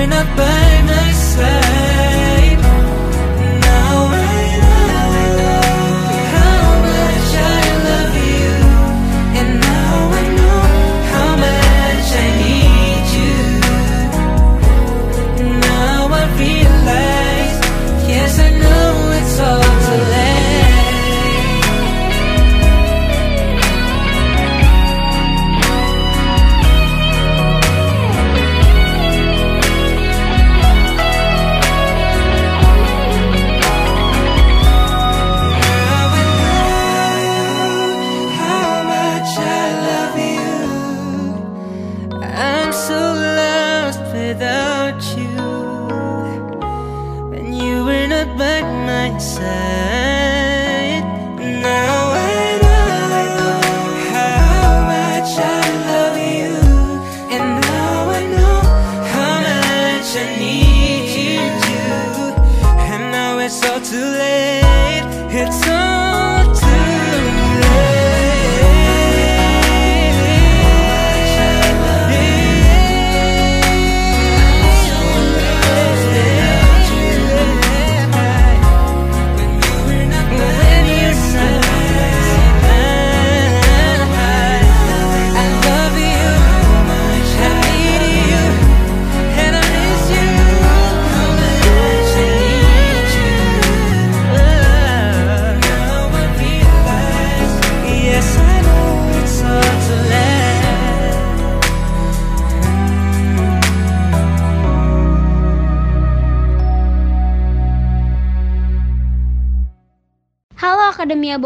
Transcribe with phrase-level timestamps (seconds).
[0.00, 1.79] you were not by my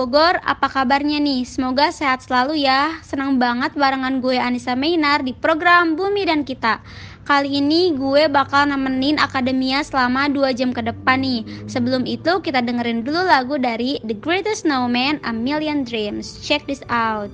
[0.04, 1.48] Bogor, apa kabarnya nih?
[1.48, 3.00] Semoga sehat selalu ya.
[3.00, 6.84] Senang banget barengan gue Anissa Meinar di program Bumi dan Kita.
[7.24, 11.48] Kali ini gue bakal nemenin Akademia selama 2 jam ke depan nih.
[11.72, 16.36] Sebelum itu kita dengerin dulu lagu dari The Greatest Snowman, A Million Dreams.
[16.44, 17.32] Check this out.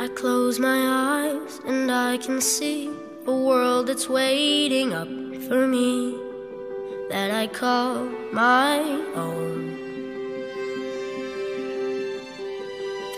[0.00, 2.88] I close my eyes and I can see
[3.28, 5.12] a world that's waiting up
[5.44, 6.15] for me
[7.46, 8.78] I call my
[9.14, 9.78] own.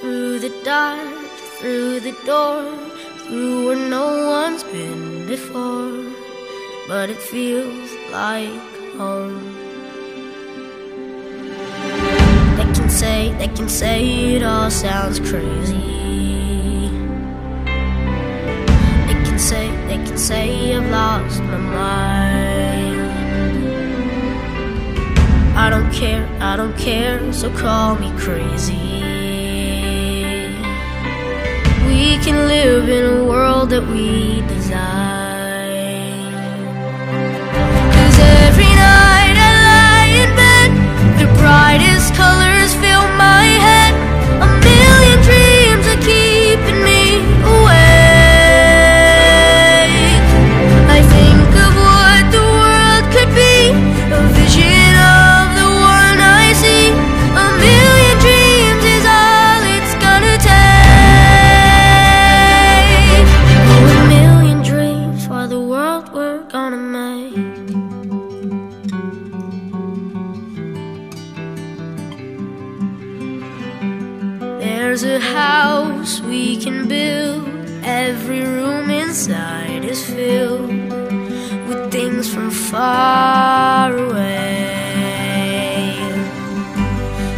[0.00, 2.62] Through the dark, through the door,
[3.24, 6.12] through where no one's been before,
[6.88, 9.56] but it feels like home.
[12.58, 15.72] They can say, they can say it all sounds crazy.
[19.06, 22.47] They can say, they can say I've lost my mind.
[25.58, 28.76] I don't care, I don't care, so call me crazy.
[31.88, 35.17] We can live in a world that we design.
[78.20, 80.68] Every room inside is filled
[81.68, 84.66] with things from far away.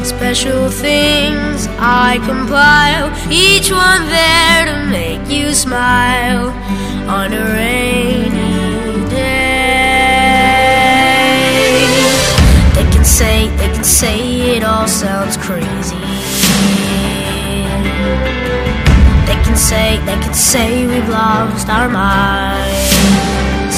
[0.03, 6.49] Special things I compile, each one there to make you smile
[7.19, 9.61] on a rainy day.
[12.75, 16.10] They can say, they can say it all sounds crazy.
[19.31, 23.77] They can say, they can say we've lost our minds.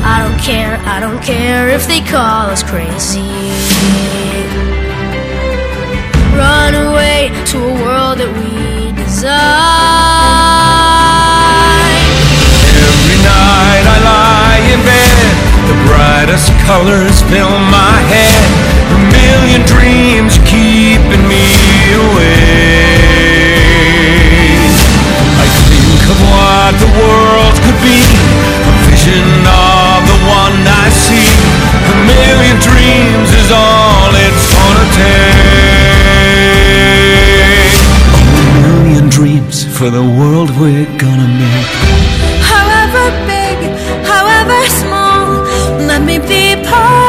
[0.00, 3.20] I don't care, I don't care if they call us crazy.
[6.32, 9.36] Run away to a world that we design.
[12.80, 15.36] Every night I lie in bed,
[15.68, 18.40] the brightest colors fill my head.
[18.88, 21.44] A million dreams keeping me
[21.92, 22.99] awake.
[26.10, 28.02] Of what the world could be,
[28.70, 31.30] a vision of the one I see.
[31.92, 35.40] A million dreams is all it's gonna take.
[38.42, 41.70] A million dreams for the world we're gonna make.
[42.54, 43.58] However big,
[44.12, 45.46] however small,
[45.86, 46.99] let me be part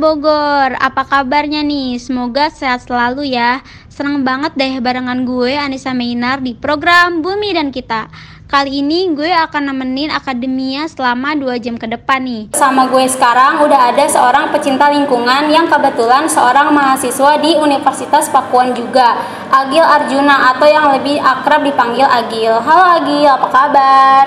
[0.00, 2.00] Bogor, apa kabarnya nih?
[2.00, 3.60] Semoga sehat selalu ya.
[3.92, 8.08] Senang banget deh barengan gue Anissa Meinar di program Bumi dan Kita.
[8.48, 12.48] Kali ini gue akan nemenin Akademia selama 2 jam ke depan nih.
[12.56, 18.72] Sama gue sekarang udah ada seorang pecinta lingkungan yang kebetulan seorang mahasiswa di Universitas Pakuan
[18.72, 19.20] juga.
[19.52, 22.56] Agil Arjuna atau yang lebih akrab dipanggil Agil.
[22.56, 24.24] Halo Agil, apa kabar?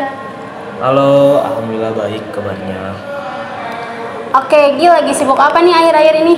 [0.85, 3.12] Halo, alhamdulillah baik kabarnya.
[4.33, 6.35] Oke, Gil lagi sibuk apa nih akhir-akhir ini?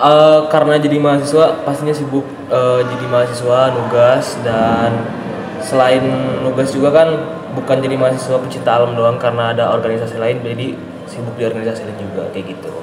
[0.00, 5.06] Eh, karena jadi mahasiswa pastinya sibuk eh, jadi mahasiswa nugas dan
[5.62, 6.02] selain
[6.42, 7.08] nugas juga kan
[7.54, 10.74] bukan jadi mahasiswa pecinta alam doang karena ada organisasi lain jadi
[11.06, 12.74] sibuk di organisasi lain juga kayak gitu.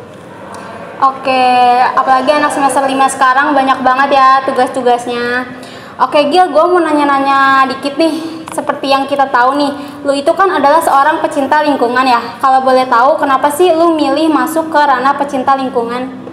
[1.03, 1.45] Oke,
[1.83, 5.51] apalagi anak semester 5 sekarang banyak banget ya tugas-tugasnya.
[5.97, 8.45] Oke Gil, gue mau nanya-nanya dikit nih.
[8.53, 9.71] Seperti yang kita tahu nih,
[10.05, 12.37] lu itu kan adalah seorang pecinta lingkungan ya.
[12.37, 16.27] Kalau boleh tahu, kenapa sih lu milih masuk ke ranah pecinta lingkungan?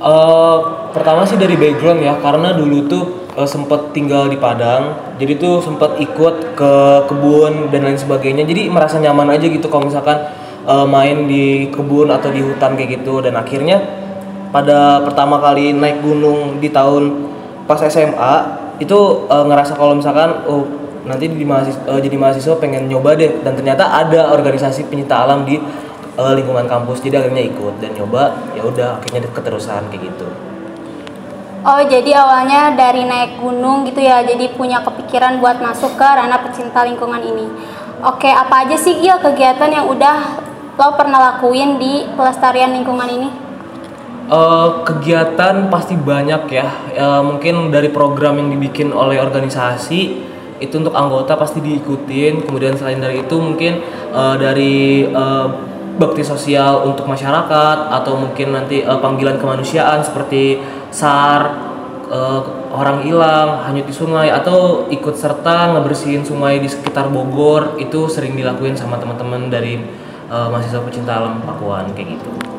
[0.00, 0.58] Eh,
[0.96, 3.04] pertama sih dari background ya karena dulu tuh
[3.36, 6.72] eh, sempet tinggal di Padang jadi tuh sempet ikut ke
[7.04, 10.16] kebun dan lain sebagainya jadi merasa nyaman aja gitu kalau misalkan
[10.64, 13.76] eh, main di kebun atau di hutan kayak gitu dan akhirnya
[14.48, 17.28] pada pertama kali naik gunung di tahun
[17.68, 20.64] pas SMA itu eh, ngerasa kalau misalkan oh
[21.04, 25.60] nanti di mahasiswa, jadi mahasiswa pengen nyoba deh dan ternyata ada organisasi pencinta alam di
[26.16, 30.28] eh, lingkungan kampus jadi akhirnya ikut dan nyoba ya udah akhirnya keterusan kayak gitu
[31.60, 36.40] Oh, jadi awalnya dari naik gunung gitu ya, jadi punya kepikiran buat masuk ke ranah
[36.40, 37.52] pecinta lingkungan ini.
[38.00, 40.40] Oke, apa aja sih Gil kegiatan yang udah
[40.80, 43.28] lo pernah lakuin di pelestarian lingkungan ini?
[44.30, 50.94] Eh, kegiatan pasti banyak ya Eh, mungkin dari program yang dibikin oleh organisasi itu untuk
[50.94, 53.82] anggota pasti diikutin kemudian selain dari itu mungkin
[54.14, 55.46] eh, dari eh,
[55.98, 60.62] bakti sosial untuk masyarakat atau mungkin nanti eh, panggilan kemanusiaan seperti
[60.94, 61.42] SAR
[62.06, 68.06] eh, orang hilang hanyut di sungai atau ikut serta ngebersihin sungai di sekitar Bogor itu
[68.06, 69.74] sering dilakuin sama teman-teman dari
[70.30, 72.49] eh, mahasiswa pecinta alam Pakuan kayak gitu.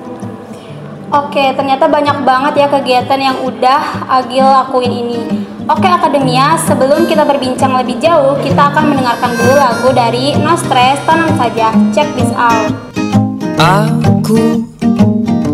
[1.12, 5.20] Oke, ternyata banyak banget ya kegiatan yang udah Agil lakuin ini.
[5.68, 11.04] Oke Akademia, sebelum kita berbincang lebih jauh, kita akan mendengarkan dulu lagu dari No Stress,
[11.04, 11.76] Tenang Saja.
[11.92, 12.72] Check this out.
[13.60, 14.64] Aku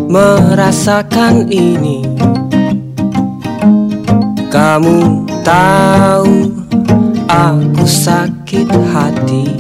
[0.08, 2.06] merasakan ini
[4.48, 6.54] Kamu tahu
[7.28, 9.58] aku sakit hati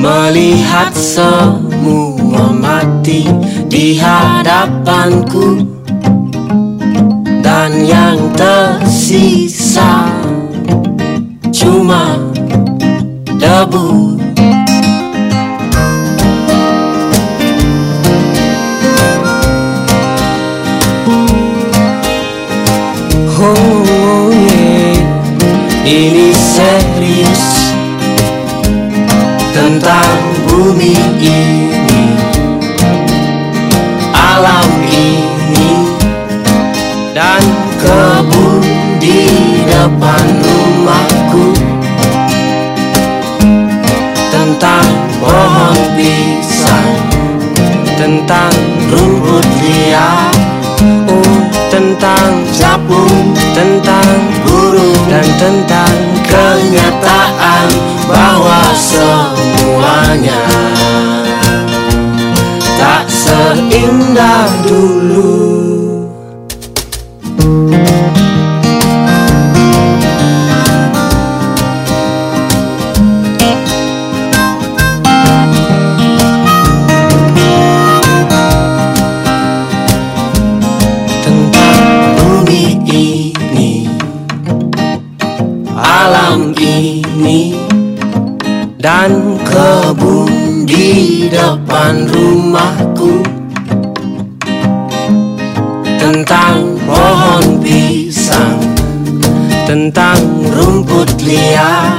[0.00, 3.28] Melihat semua mati
[3.68, 5.60] di hadapanku.
[7.44, 10.08] Dan yang tersisa
[11.52, 12.16] cuma
[13.36, 14.19] debu
[29.80, 30.12] tentang
[30.44, 30.92] bumi
[31.24, 32.12] ini,
[34.12, 35.72] alam ini,
[37.16, 37.40] dan
[37.80, 38.60] kebun
[39.00, 39.24] di
[39.64, 41.56] depan rumahku.
[44.28, 47.00] Tentang pohon pisang,
[47.96, 48.52] tentang
[48.92, 50.28] rumput liar,
[51.80, 54.12] tentang capung, tentang
[54.44, 55.96] burung, dan tentang
[56.28, 57.68] kenyataan
[58.04, 60.44] bahwa semuanya
[62.76, 65.59] tak seindah dulu.
[91.70, 93.22] Depan rumahku.
[96.02, 98.58] Tentang pohon pisang,
[99.70, 100.18] tentang
[100.50, 101.94] rumput liar,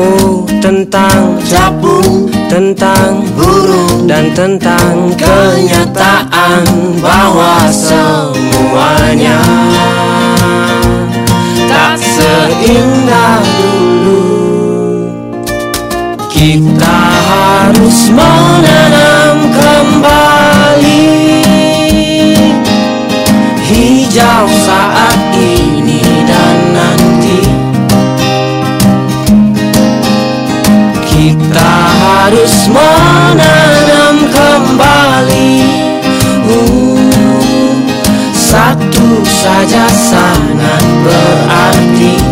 [0.00, 6.64] oh tentang capung, tentang burung, dan tentang kenyataan
[6.96, 9.44] bahwa semuanya
[11.68, 14.24] tak seindah dulu.
[16.32, 16.75] Kita
[17.96, 21.08] harus menanam kembali.
[23.64, 27.40] Hijau saat ini dan nanti.
[31.08, 35.56] Kita harus menanam kembali.
[36.52, 37.00] Uh,
[38.36, 42.25] Satu saja sangat berarti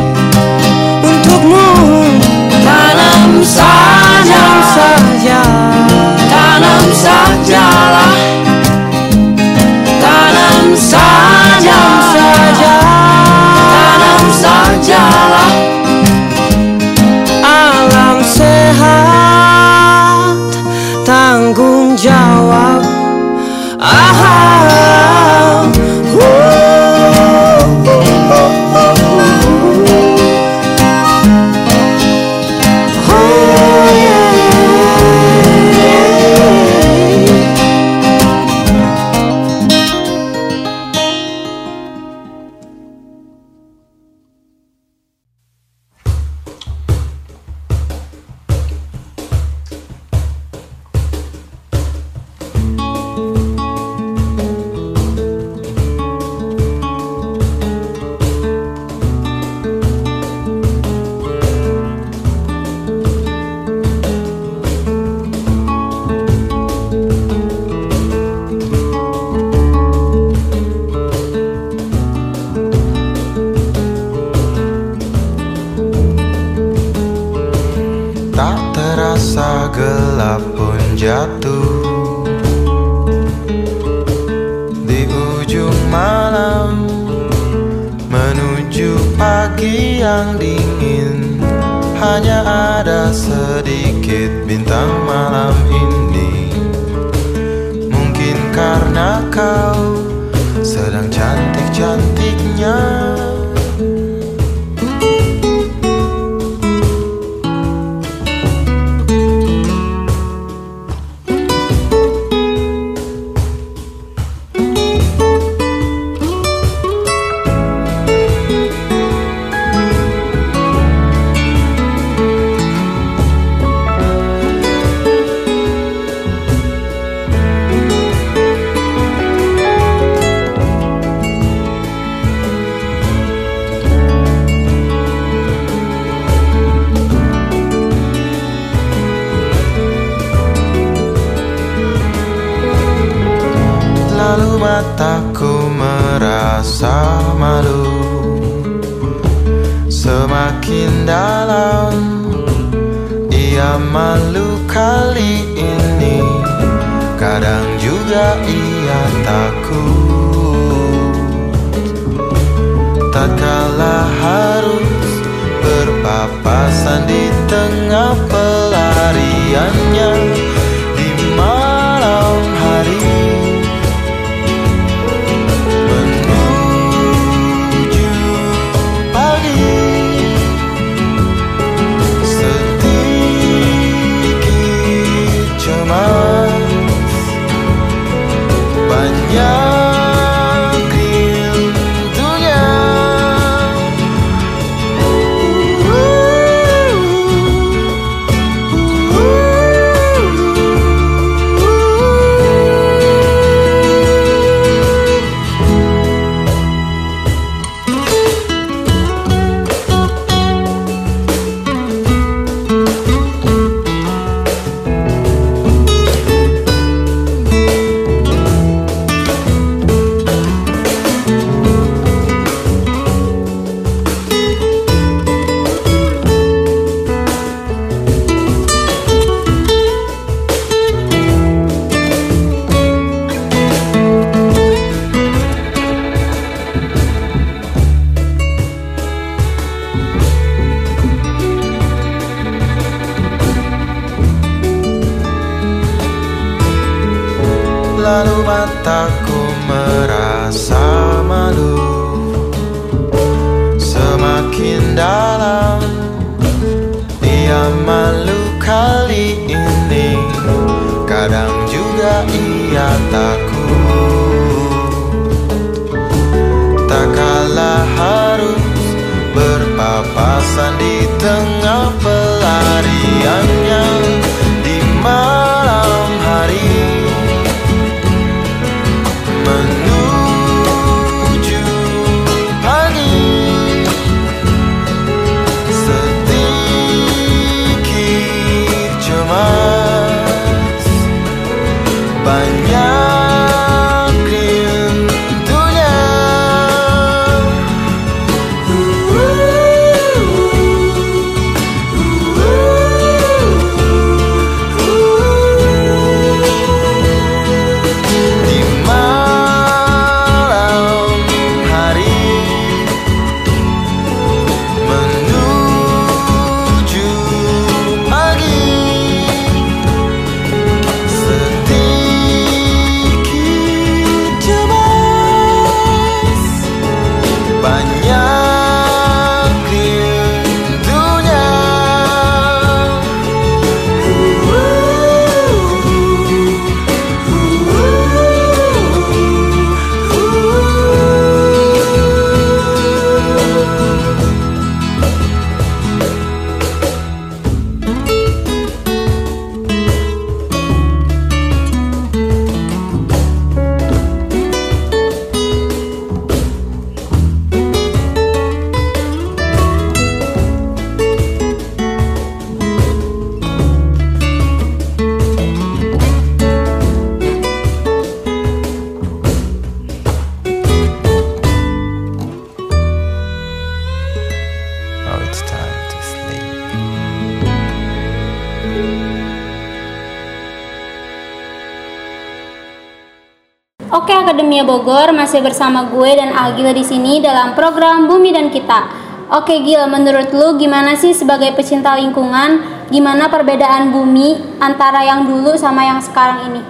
[385.35, 388.87] masih bersama gue dan Agil di sini dalam program Bumi dan Kita.
[389.35, 395.59] Oke Gil, menurut lu gimana sih sebagai pecinta lingkungan, gimana perbedaan bumi antara yang dulu
[395.59, 396.63] sama yang sekarang ini?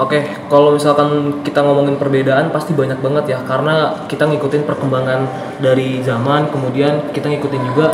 [0.00, 5.28] Oke, kalau misalkan kita ngomongin perbedaan pasti banyak banget ya karena kita ngikutin perkembangan
[5.60, 7.92] dari zaman, kemudian kita ngikutin juga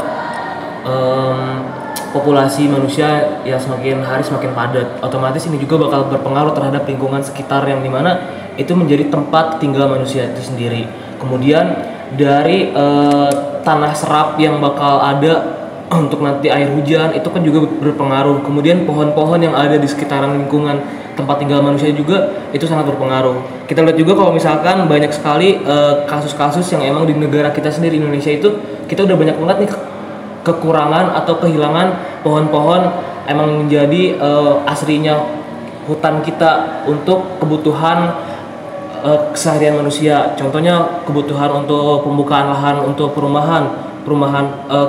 [0.87, 1.67] em,
[2.15, 5.03] populasi manusia ya semakin hari semakin padat.
[5.03, 9.87] Otomatis ini juga bakal berpengaruh terhadap lingkungan sekitar yang di mana itu menjadi tempat tinggal
[9.87, 10.89] manusia itu sendiri.
[11.21, 11.77] Kemudian
[12.17, 13.31] dari eh,
[13.63, 15.61] tanah serap yang bakal ada
[16.03, 18.43] untuk nanti air hujan itu kan juga berpengaruh.
[18.43, 20.81] Kemudian pohon-pohon yang ada di sekitaran lingkungan
[21.19, 23.67] tempat tinggal manusia juga itu sangat berpengaruh.
[23.69, 28.01] Kita lihat juga kalau misalkan banyak sekali eh, kasus-kasus yang emang di negara kita sendiri
[28.01, 28.49] Indonesia itu
[28.89, 29.85] kita udah banyak banget nih ke-
[30.41, 32.81] kekurangan atau kehilangan pohon-pohon
[33.29, 35.41] emang menjadi eh, aslinya
[35.91, 38.15] hutan kita untuk kebutuhan
[39.05, 40.35] eh, keseharian manusia.
[40.37, 43.69] Contohnya kebutuhan untuk pembukaan lahan untuk perumahan,
[44.05, 44.89] perumahan eh,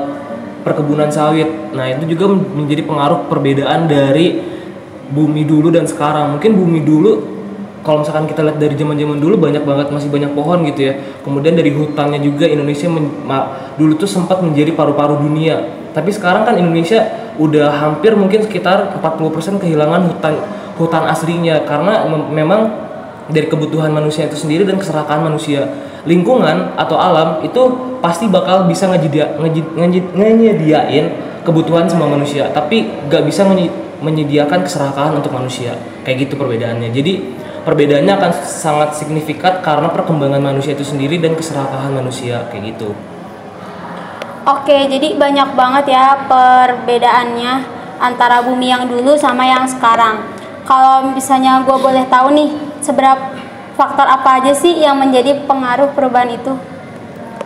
[0.61, 1.73] perkebunan sawit.
[1.73, 4.41] Nah, itu juga men- menjadi pengaruh perbedaan dari
[5.11, 6.37] bumi dulu dan sekarang.
[6.37, 7.11] Mungkin bumi dulu
[7.81, 10.93] kalau misalkan kita lihat dari zaman-zaman dulu banyak banget masih banyak pohon gitu ya.
[11.25, 12.87] Kemudian dari hutannya juga Indonesia
[13.75, 15.81] dulu tuh sempat menjadi paru-paru dunia.
[15.91, 17.03] Tapi sekarang kan Indonesia
[17.41, 20.35] udah hampir mungkin sekitar 40% kehilangan hutan
[20.77, 22.61] hutan aslinya karena mem- memang
[23.31, 25.65] dari kebutuhan manusia itu sendiri dan keserakahan manusia.
[26.03, 27.61] Lingkungan atau alam itu
[28.03, 31.05] pasti bakal bisa ngejedia, ngeji- ngeji- nyediain
[31.41, 35.77] kebutuhan semua manusia tapi gak bisa menye- menyediakan keserakahan untuk manusia.
[36.05, 36.89] Kayak gitu perbedaannya.
[36.89, 37.13] Jadi
[37.61, 42.49] perbedaannya akan sangat signifikan karena perkembangan manusia itu sendiri dan keserakahan manusia.
[42.49, 42.97] Kayak gitu.
[44.41, 47.53] Oke, jadi banyak banget ya perbedaannya
[48.01, 50.40] antara bumi yang dulu sama yang sekarang.
[50.61, 52.49] Kalau misalnya gue boleh tahu nih,
[52.85, 53.33] seberapa
[53.73, 56.53] faktor apa aja sih yang menjadi pengaruh perubahan itu?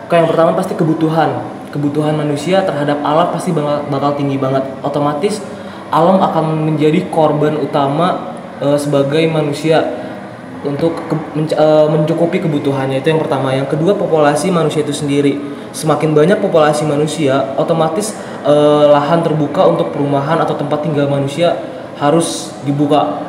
[0.06, 1.30] Kayak yang pertama pasti kebutuhan.
[1.72, 4.64] Kebutuhan manusia terhadap alam pasti bakal, bakal tinggi banget.
[4.84, 5.40] Otomatis
[5.88, 9.82] alam akan menjadi korban utama eh, sebagai manusia
[10.64, 13.52] untuk ke- menc- eh, mencukupi kebutuhannya itu yang pertama.
[13.56, 15.40] Yang kedua populasi manusia itu sendiri.
[15.76, 21.56] Semakin banyak populasi manusia, otomatis eh, lahan terbuka untuk perumahan atau tempat tinggal manusia
[22.00, 23.22] harus dibuka.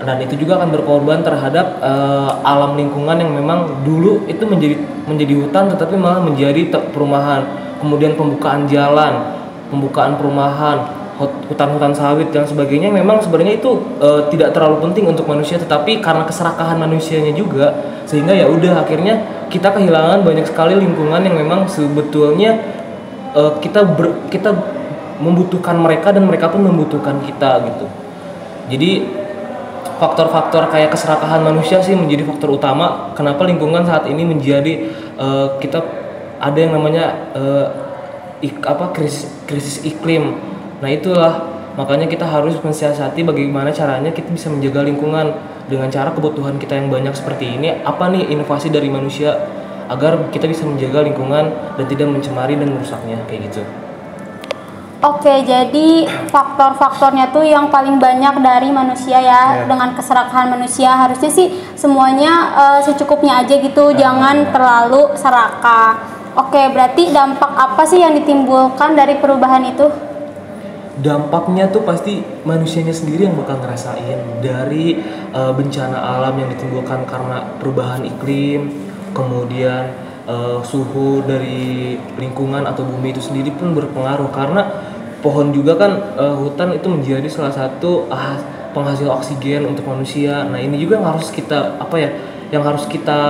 [0.00, 5.34] Dan itu juga akan berkorban terhadap eh, alam lingkungan yang memang dulu itu menjadi menjadi
[5.44, 7.44] hutan tetapi malah menjadi perumahan.
[7.80, 14.52] Kemudian pembukaan jalan pembukaan perumahan hut- hutan-hutan sawit dan sebagainya memang sebenarnya itu eh, tidak
[14.52, 17.72] terlalu penting untuk manusia tetapi karena keserakahan manusianya juga
[18.04, 22.58] sehingga ya udah akhirnya kita kehilangan banyak sekali lingkungan yang memang sebetulnya
[23.32, 24.50] eh, kita ber- kita
[25.22, 27.86] membutuhkan mereka dan mereka pun membutuhkan kita gitu
[28.70, 29.04] jadi
[30.00, 34.88] faktor-faktor kayak keserakahan manusia sih menjadi faktor utama kenapa lingkungan saat ini menjadi
[35.20, 35.84] eh, kita
[36.40, 37.66] ada yang namanya eh,
[38.40, 40.40] ik- apa krisis krisis iklim.
[40.80, 41.44] Nah itulah
[41.76, 45.36] makanya kita harus mensiasati bagaimana caranya kita bisa menjaga lingkungan
[45.68, 47.84] dengan cara kebutuhan kita yang banyak seperti ini.
[47.84, 49.36] Apa nih inovasi dari manusia
[49.90, 53.66] agar kita bisa menjaga lingkungan dan tidak mencemari dan merusaknya kayak gitu
[55.00, 61.48] Oke, jadi faktor-faktornya tuh yang paling banyak dari manusia ya, dengan keserakahan manusia harusnya sih
[61.72, 65.96] semuanya eh, secukupnya aja gitu, jangan terlalu serakah.
[66.36, 70.10] Oke, berarti dampak apa sih yang ditimbulkan dari perubahan itu?
[71.00, 74.44] dampaknya tuh pasti manusianya sendiri yang bakal ngerasain.
[74.44, 75.00] Dari
[75.32, 78.68] uh, bencana alam yang ditimbulkan karena perubahan iklim,
[79.16, 79.96] kemudian
[80.28, 84.28] uh, suhu dari lingkungan atau bumi itu sendiri pun berpengaruh.
[84.30, 84.89] Karena
[85.20, 88.36] pohon juga kan uh, hutan itu menjadi salah satu ah,
[88.72, 90.44] penghasil oksigen untuk manusia.
[90.48, 92.10] Nah ini juga yang harus kita apa ya?
[92.50, 93.22] yang harus kita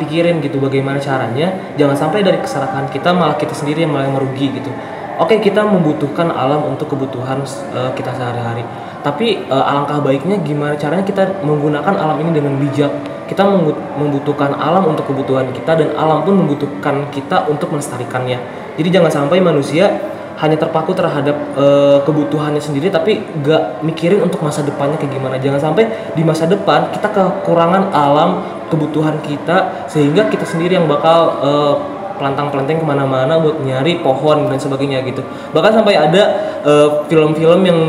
[0.00, 4.16] pikirin gitu bagaimana caranya jangan sampai dari keserakahan kita malah kita sendiri yang malah yang
[4.16, 4.72] merugi gitu
[5.20, 8.64] Oke, kita membutuhkan alam untuk kebutuhan eh, kita sehari-hari.
[9.04, 12.90] Tapi eh, alangkah baiknya gimana caranya kita menggunakan alam ini dengan bijak.
[13.28, 13.44] Kita
[13.96, 18.40] membutuhkan alam untuk kebutuhan kita dan alam pun membutuhkan kita untuk melestarikannya.
[18.76, 19.88] Jadi jangan sampai manusia
[20.42, 25.38] hanya terpaku terhadap eh, kebutuhannya sendiri tapi gak mikirin untuk masa depannya kayak gimana.
[25.38, 31.20] Jangan sampai di masa depan kita kekurangan alam kebutuhan kita sehingga kita sendiri yang bakal
[31.40, 31.74] eh,
[32.22, 36.22] pelantang-pelantang ke mana-mana buat nyari pohon dan sebagainya gitu bahkan sampai ada
[36.62, 37.80] eh, film-film yang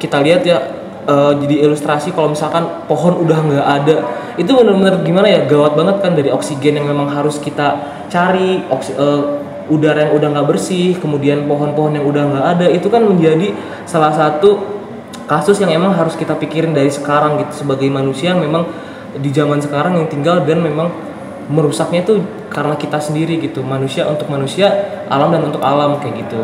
[0.00, 0.58] kita lihat ya
[1.04, 3.96] eh, jadi ilustrasi kalau misalkan pohon udah nggak ada
[4.40, 7.76] itu benar-benar gimana ya gawat banget kan dari oksigen yang memang harus kita
[8.08, 9.22] cari oksi- eh,
[9.70, 14.10] udara yang udah nggak bersih kemudian pohon-pohon yang udah nggak ada itu kan menjadi salah
[14.14, 14.58] satu
[15.26, 18.66] kasus yang emang harus kita pikirin dari sekarang gitu sebagai manusia yang memang
[19.18, 20.90] di zaman sekarang yang tinggal dan memang
[21.52, 24.72] merusaknya itu karena kita sendiri gitu manusia untuk manusia
[25.12, 26.42] alam dan untuk alam kayak gitu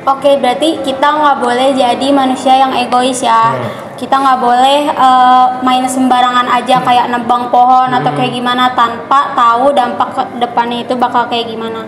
[0.00, 3.52] Oke, berarti kita nggak boleh jadi manusia yang egois ya.
[3.52, 3.89] Hmm.
[4.00, 9.76] Kita nggak boleh eh, main sembarangan aja kayak nebang pohon atau kayak gimana tanpa tahu
[9.76, 11.84] dampak depannya itu bakal kayak gimana.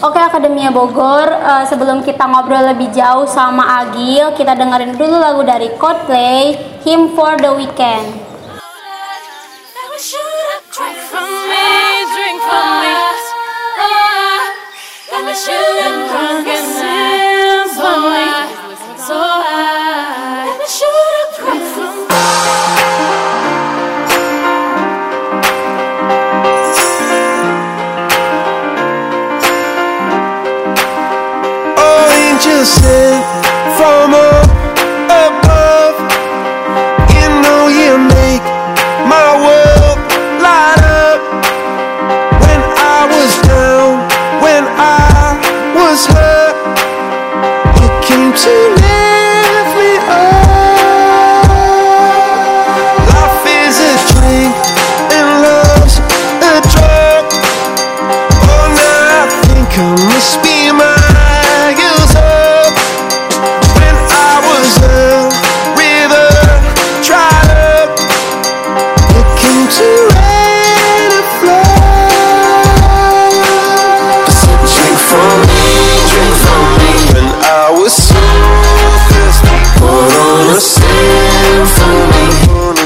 [0.00, 5.44] Oke, Akademia Bogor, eh, sebelum kita ngobrol lebih jauh sama Agil, kita dengerin dulu lagu
[5.44, 6.56] dari Coldplay,
[6.88, 8.08] Him for the Weekend.
[10.72, 11.68] Drink from me,
[12.16, 13.00] drink from me.
[48.42, 48.69] To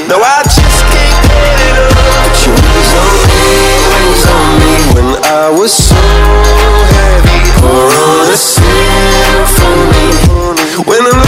[0.07, 1.64] No, I just can't get
[3.88, 4.75] wings on me.
[4.93, 10.12] When I was so heavy, pour on a symphony.
[10.85, 11.24] When I'm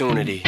[0.00, 0.47] opportunity.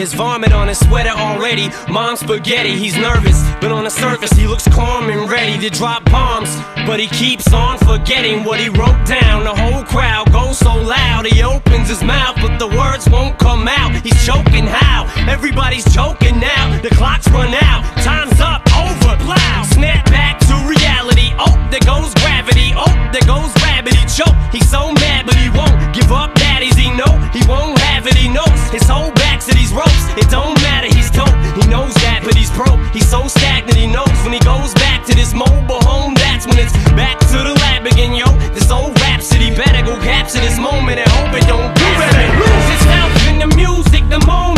[0.00, 1.68] There's vomit on his sweater already.
[1.90, 6.06] Mom spaghetti, he's nervous, but on the surface he looks calm and ready to drop
[6.06, 6.48] bombs.
[6.86, 9.44] But he keeps on forgetting what he wrote down.
[9.44, 13.68] The whole crowd goes so loud, he opens his mouth, but the words won't come
[13.68, 13.92] out.
[14.00, 15.04] He's choking how?
[15.28, 16.80] Everybody's choking now.
[16.80, 19.64] The clock's run out, time's up, over, plow.
[19.64, 21.34] Snap back to reality.
[21.38, 22.72] Oh, there goes gravity.
[22.74, 23.98] Oh, there goes gravity.
[23.98, 24.34] He choke.
[24.50, 28.14] He's so mad, but he won't give up baddies he know, he won't have it,
[28.14, 28.60] he knows.
[28.70, 31.28] His whole back to these ropes, it don't matter, he's dope.
[31.56, 32.80] He knows that, but he's broke.
[32.92, 36.58] He's so stagnant, he knows when he goes back to this mobile home, that's when
[36.58, 38.28] it's back to the lab again, yo.
[38.52, 42.26] This old rhapsody better go capture this moment and hope it don't do better.
[42.38, 44.49] Lose his health in the music, the more.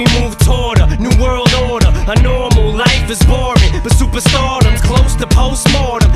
[0.00, 1.88] we move toward a new world order.
[2.08, 6.09] A normal life is boring, but superstardom's close to postmortem.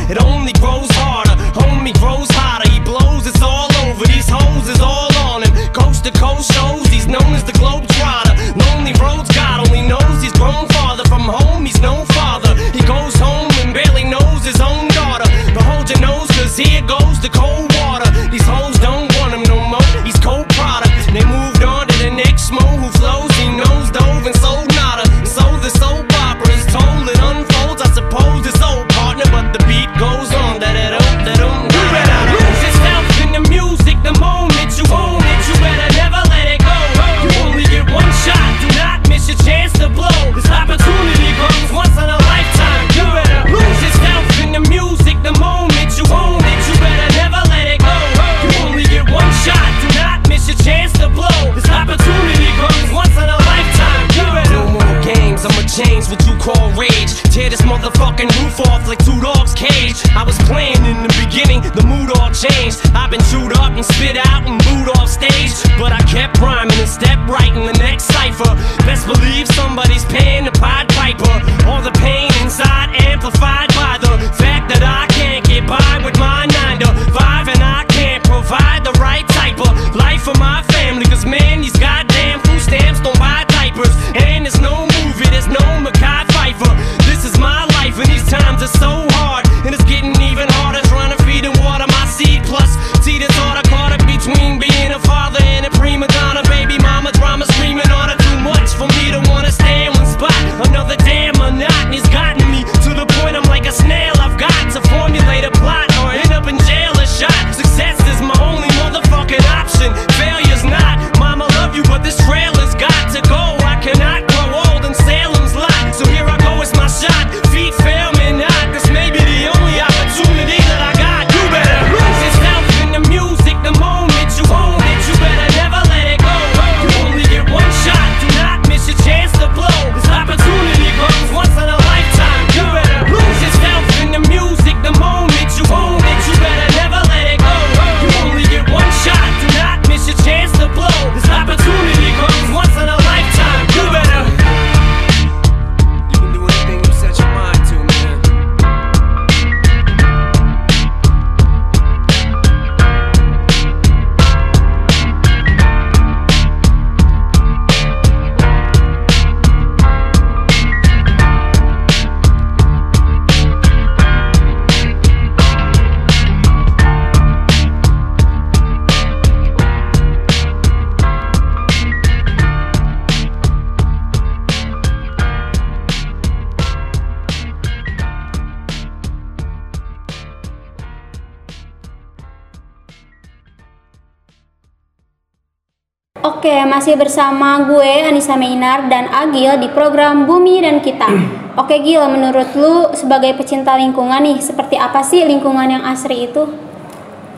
[186.94, 191.10] masih bersama gue Anissa Meinar dan Agil di program Bumi dan Kita.
[191.66, 196.46] Oke Gil, menurut lu sebagai pecinta lingkungan nih, seperti apa sih lingkungan yang asri itu?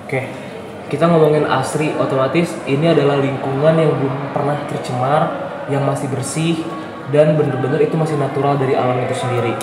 [0.04, 0.28] Oke,
[0.92, 5.22] kita ngomongin asri, otomatis ini adalah lingkungan yang belum pernah tercemar,
[5.72, 6.60] yang masih bersih,
[7.08, 9.56] dan bener-bener itu masih natural dari alam itu sendiri.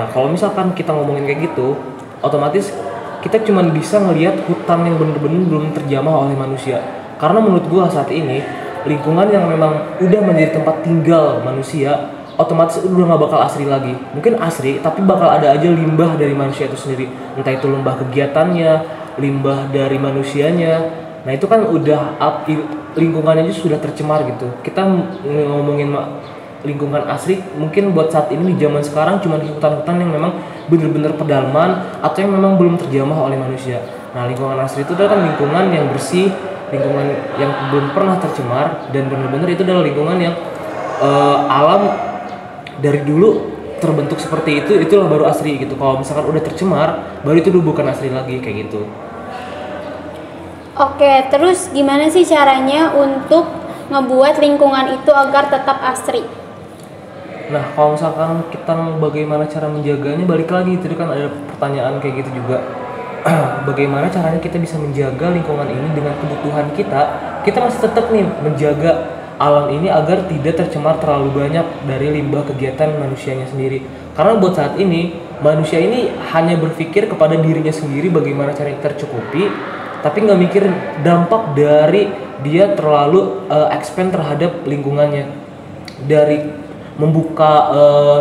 [0.00, 1.76] Nah, kalau misalkan kita ngomongin kayak gitu,
[2.24, 2.72] otomatis
[3.20, 6.80] kita cuma bisa ngelihat hutan yang bener-bener belum terjamah oleh manusia.
[7.20, 13.04] Karena menurut gue saat ini lingkungan yang memang udah menjadi tempat tinggal manusia otomatis udah
[13.04, 13.92] nggak bakal asri lagi.
[14.16, 17.12] Mungkin asri tapi bakal ada aja limbah dari manusia itu sendiri.
[17.36, 20.74] Entah itu limbah kegiatannya limbah dari manusianya.
[21.20, 22.48] Nah itu kan udah up,
[22.96, 24.48] lingkungannya aja sudah tercemar gitu.
[24.64, 25.92] Kita ng- ngomongin
[26.60, 30.32] lingkungan asri mungkin buat saat ini di zaman sekarang cuma hutan-hutan yang memang
[30.68, 33.80] bener-bener pedalaman atau yang memang belum terjamah oleh manusia.
[34.12, 36.32] Nah lingkungan asri itu kan lingkungan yang bersih
[36.70, 37.06] lingkungan
[37.36, 40.34] yang belum pernah tercemar dan bener-bener itu adalah lingkungan yang
[41.02, 41.82] eh, alam
[42.80, 45.76] dari dulu terbentuk seperti itu itulah baru asri gitu.
[45.76, 46.88] Kalau misalkan udah tercemar
[47.26, 48.86] baru itu dulu bukan asri lagi kayak gitu.
[50.80, 53.44] Oke, terus gimana sih caranya untuk
[53.90, 56.40] ngebuat lingkungan itu agar tetap asri?
[57.50, 62.38] nah kalau misalkan kita bagaimana cara menjaganya balik lagi tadi kan ada pertanyaan kayak gitu
[62.38, 62.62] juga
[63.68, 67.02] bagaimana caranya kita bisa menjaga lingkungan ini dengan kebutuhan kita
[67.44, 72.92] kita masih tetap nih menjaga alam ini agar tidak tercemar terlalu banyak dari limbah kegiatan
[73.00, 73.80] manusianya sendiri.
[74.12, 79.48] Karena buat saat ini manusia ini hanya berpikir kepada dirinya sendiri bagaimana caranya tercukupi
[80.04, 80.64] tapi nggak mikir
[81.00, 82.12] dampak dari
[82.44, 85.24] dia terlalu eh, expand terhadap lingkungannya.
[86.04, 86.44] Dari
[87.00, 88.20] membuka eh,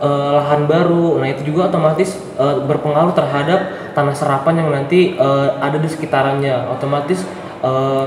[0.00, 1.20] eh, lahan baru.
[1.20, 6.72] Nah itu juga otomatis eh, berpengaruh terhadap tanah serapan yang nanti eh, ada di sekitarannya.
[6.72, 7.24] Otomatis
[7.62, 8.04] eh,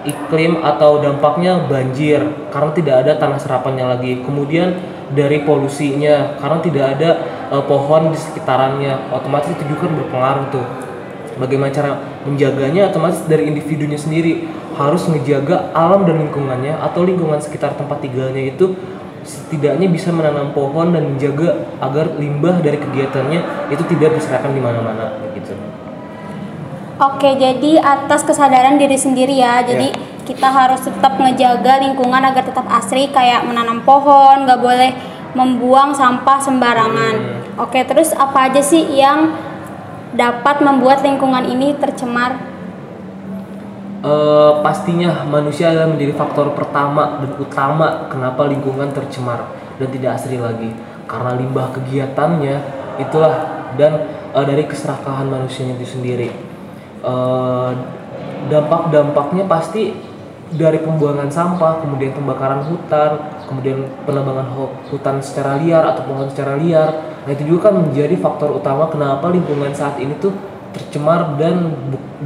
[0.00, 4.24] iklim atau dampaknya banjir karena tidak ada tanah serapannya lagi.
[4.24, 4.80] Kemudian
[5.12, 7.10] dari polusinya karena tidak ada
[7.52, 9.12] eh, pohon di sekitarannya.
[9.12, 10.66] Otomatis itu juga kan berpengaruh tuh.
[11.40, 11.90] Bagaimana cara
[12.28, 12.92] menjaganya?
[12.92, 14.44] Otomatis dari individunya sendiri
[14.76, 18.76] harus ngejaga alam dan lingkungannya atau lingkungan sekitar tempat tinggalnya itu
[19.30, 25.14] setidaknya bisa menanam pohon dan menjaga agar limbah dari kegiatannya itu tidak berserakan di mana-mana
[25.38, 25.54] gitu.
[27.00, 29.64] Oke, jadi atas kesadaran diri sendiri ya.
[29.64, 29.88] Jadi
[30.26, 34.90] kita harus tetap ngejaga lingkungan agar tetap asri kayak menanam pohon, nggak boleh
[35.32, 37.14] membuang sampah sembarangan.
[37.56, 39.32] Oke, terus apa aja sih yang
[40.12, 42.49] dapat membuat lingkungan ini tercemar?
[44.00, 50.40] Eh, pastinya manusia adalah menjadi faktor pertama dan utama kenapa lingkungan tercemar dan tidak asri
[50.40, 50.72] lagi.
[51.04, 52.56] Karena limbah kegiatannya
[52.96, 56.32] itulah dan eh, dari keserakahan manusianya itu sendiri.
[57.04, 57.70] Eh,
[58.48, 59.92] dampak-dampaknya pasti
[60.48, 66.56] dari pembuangan sampah kemudian pembakaran hutan kemudian penebangan hu- hutan secara liar atau pohon secara
[66.56, 67.20] liar.
[67.28, 70.32] Nah itu juga kan menjadi faktor utama kenapa lingkungan saat ini tuh
[70.72, 71.76] tercemar dan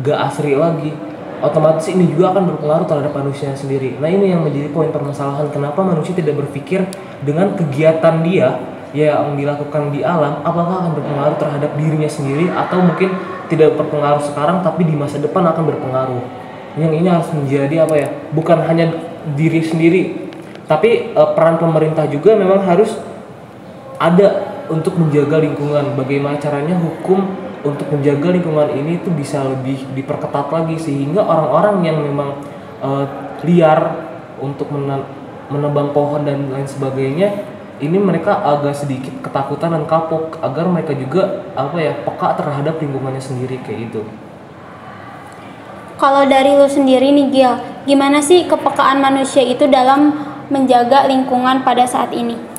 [0.07, 1.14] gak asri lagi
[1.45, 4.01] otomatis ini juga akan berpengaruh terhadap manusia sendiri.
[4.01, 6.89] Nah ini yang menjadi poin permasalahan kenapa manusia tidak berpikir
[7.21, 8.59] dengan kegiatan dia
[8.95, 13.11] yang dilakukan di alam apakah akan berpengaruh terhadap dirinya sendiri atau mungkin
[13.51, 16.23] tidak berpengaruh sekarang tapi di masa depan akan berpengaruh.
[16.75, 18.09] Yang ini harus menjadi apa ya?
[18.35, 18.91] Bukan hanya
[19.35, 20.31] diri sendiri,
[20.65, 22.95] tapi eh, peran pemerintah juga memang harus
[24.01, 25.93] ada untuk menjaga lingkungan.
[25.99, 31.99] Bagaimana caranya hukum untuk menjaga lingkungan ini itu bisa lebih diperketat lagi sehingga orang-orang yang
[31.99, 32.31] memang
[32.85, 33.05] eh,
[33.45, 33.81] liar
[34.39, 34.69] untuk
[35.49, 41.43] menebang pohon dan lain sebagainya ini mereka agak sedikit ketakutan dan kapok agar mereka juga
[41.59, 44.07] apa ya peka terhadap lingkungannya sendiri kayak gitu.
[45.99, 47.55] Kalau dari lu sendiri nih Gil,
[47.87, 50.15] gimana sih kepekaan manusia itu dalam
[50.53, 52.54] menjaga lingkungan pada saat ini?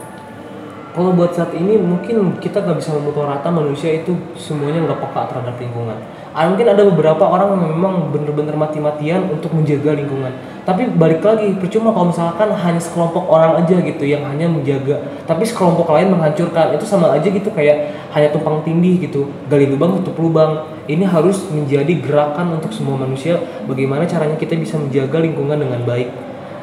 [0.96, 5.28] Kalau buat saat ini mungkin kita nggak bisa memukul rata manusia itu semuanya nggak peka
[5.28, 6.00] terhadap lingkungan.
[6.32, 10.32] Ah, mungkin ada beberapa orang yang memang bener-bener mati-matian untuk menjaga lingkungan.
[10.64, 15.44] Tapi balik lagi percuma kalau misalkan hanya sekelompok orang aja gitu yang hanya menjaga, tapi
[15.44, 16.72] sekelompok lain menghancurkan.
[16.80, 20.64] Itu sama aja gitu kayak hanya tumpang tindih gitu, gali lubang tutup lubang.
[20.88, 23.36] Ini harus menjadi gerakan untuk semua manusia.
[23.68, 26.08] Bagaimana caranya kita bisa menjaga lingkungan dengan baik.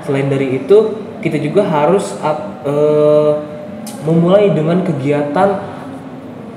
[0.09, 3.52] Selain dari itu, kita juga harus ap- eh,
[4.03, 5.63] memulai dengan kegiatan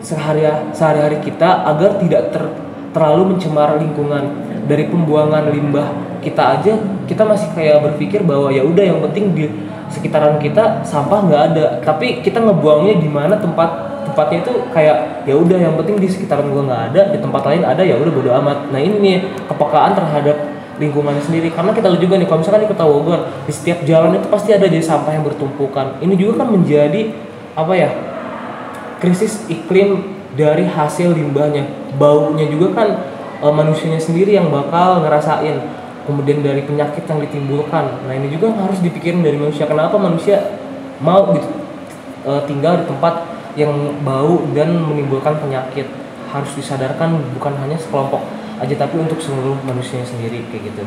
[0.02, 2.54] sehari sehari-hari kita agar tidak ter-
[2.94, 4.46] terlalu mencemar lingkungan.
[4.66, 5.94] Dari pembuangan limbah
[6.26, 6.74] kita aja
[7.06, 9.46] kita masih kayak berpikir bahwa ya udah yang penting di
[9.94, 11.66] sekitaran kita sampah nggak ada.
[11.86, 16.50] Tapi kita ngebuangnya di mana tempat tempatnya itu kayak ya udah yang penting di sekitaran
[16.50, 18.58] gua nggak ada di tempat lain ada ya udah bodo amat.
[18.74, 21.52] Nah ini nih kepekaan terhadap lingkungan sendiri.
[21.52, 24.50] Karena kita lihat juga nih kalau misalkan di kota Bogor di setiap jalan itu pasti
[24.52, 26.00] ada jadi sampah yang bertumpukan.
[26.04, 27.16] Ini juga kan menjadi
[27.56, 27.90] apa ya
[29.00, 30.04] krisis iklim
[30.36, 31.64] dari hasil limbahnya.
[31.96, 32.88] Baunya juga kan
[33.40, 35.64] e, manusianya sendiri yang bakal ngerasain.
[36.06, 38.06] Kemudian dari penyakit yang ditimbulkan.
[38.06, 39.66] Nah ini juga harus dipikirin dari manusia.
[39.66, 40.38] Kenapa manusia
[41.02, 41.50] mau gitu
[42.30, 43.26] eh, tinggal di tempat
[43.58, 43.74] yang
[44.06, 45.90] bau dan menimbulkan penyakit?
[46.30, 48.22] Harus disadarkan bukan hanya sekelompok
[48.62, 50.84] aja tapi untuk seluruh manusia sendiri kayak gitu.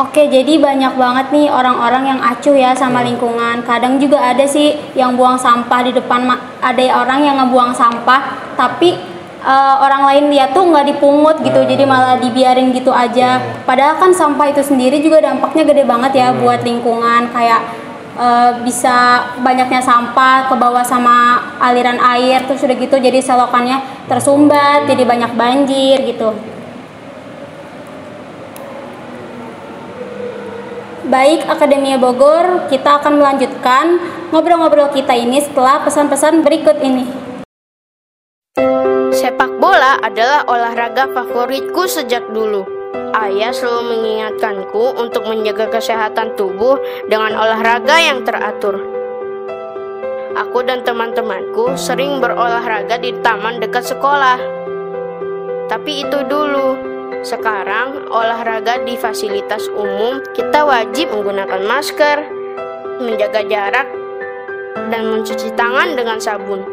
[0.00, 3.60] Oke, jadi banyak banget nih orang-orang yang acuh ya sama lingkungan.
[3.60, 6.24] Kadang juga ada sih yang buang sampah di depan,
[6.64, 8.96] ada orang yang ngebuang sampah, tapi
[9.44, 13.36] eh, orang lain lihat tuh nggak dipungut gitu, jadi malah dibiarin gitu aja.
[13.68, 17.60] Padahal kan sampah itu sendiri juga dampaknya gede banget ya buat lingkungan, kayak
[18.16, 24.88] eh, bisa banyaknya sampah ke bawah sama aliran air, terus udah gitu jadi selokannya tersumbat,
[24.88, 26.32] jadi banyak banjir gitu.
[31.12, 34.00] Baik Akademia Bogor, kita akan melanjutkan
[34.32, 37.04] ngobrol-ngobrol kita ini setelah pesan-pesan berikut ini.
[39.12, 42.71] Sepak bola adalah olahraga favoritku sejak dulu.
[43.22, 46.74] Ayah selalu mengingatkanku untuk menjaga kesehatan tubuh
[47.06, 48.82] dengan olahraga yang teratur.
[50.34, 54.42] Aku dan teman-temanku sering berolahraga di taman dekat sekolah.
[55.70, 56.90] Tapi itu dulu.
[57.22, 62.26] Sekarang olahraga di fasilitas umum kita wajib menggunakan masker,
[62.98, 63.86] menjaga jarak,
[64.90, 66.66] dan mencuci tangan dengan sabun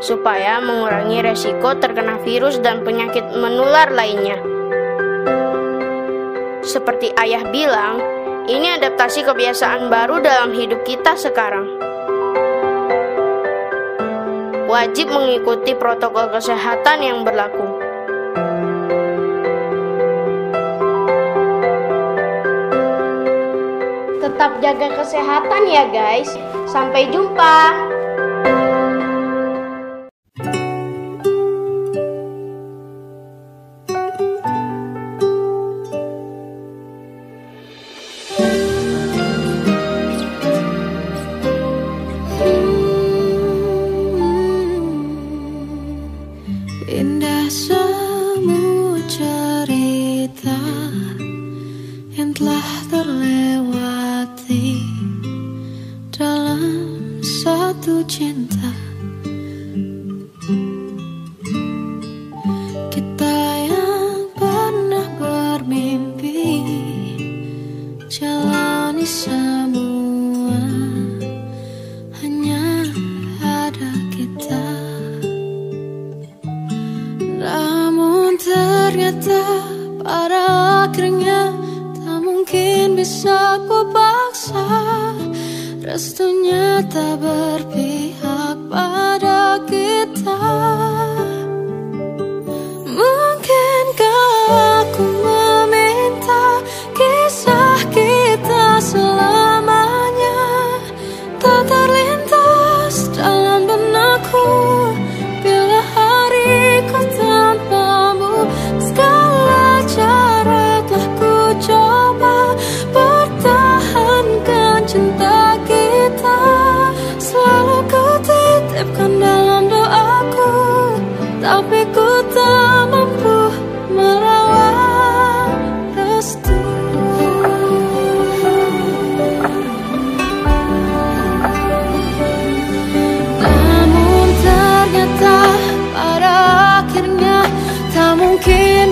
[0.00, 4.59] supaya mengurangi resiko terkena virus dan penyakit menular lainnya.
[6.60, 7.98] Seperti ayah bilang,
[8.46, 11.66] ini adaptasi kebiasaan baru dalam hidup kita sekarang.
[14.70, 17.66] Wajib mengikuti protokol kesehatan yang berlaku.
[24.22, 26.30] Tetap jaga kesehatan ya guys.
[26.70, 27.99] Sampai jumpa.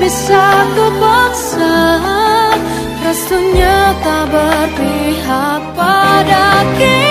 [0.08, 1.76] Bisa ku paksa
[3.04, 7.07] Restunya tak berpihak pada kita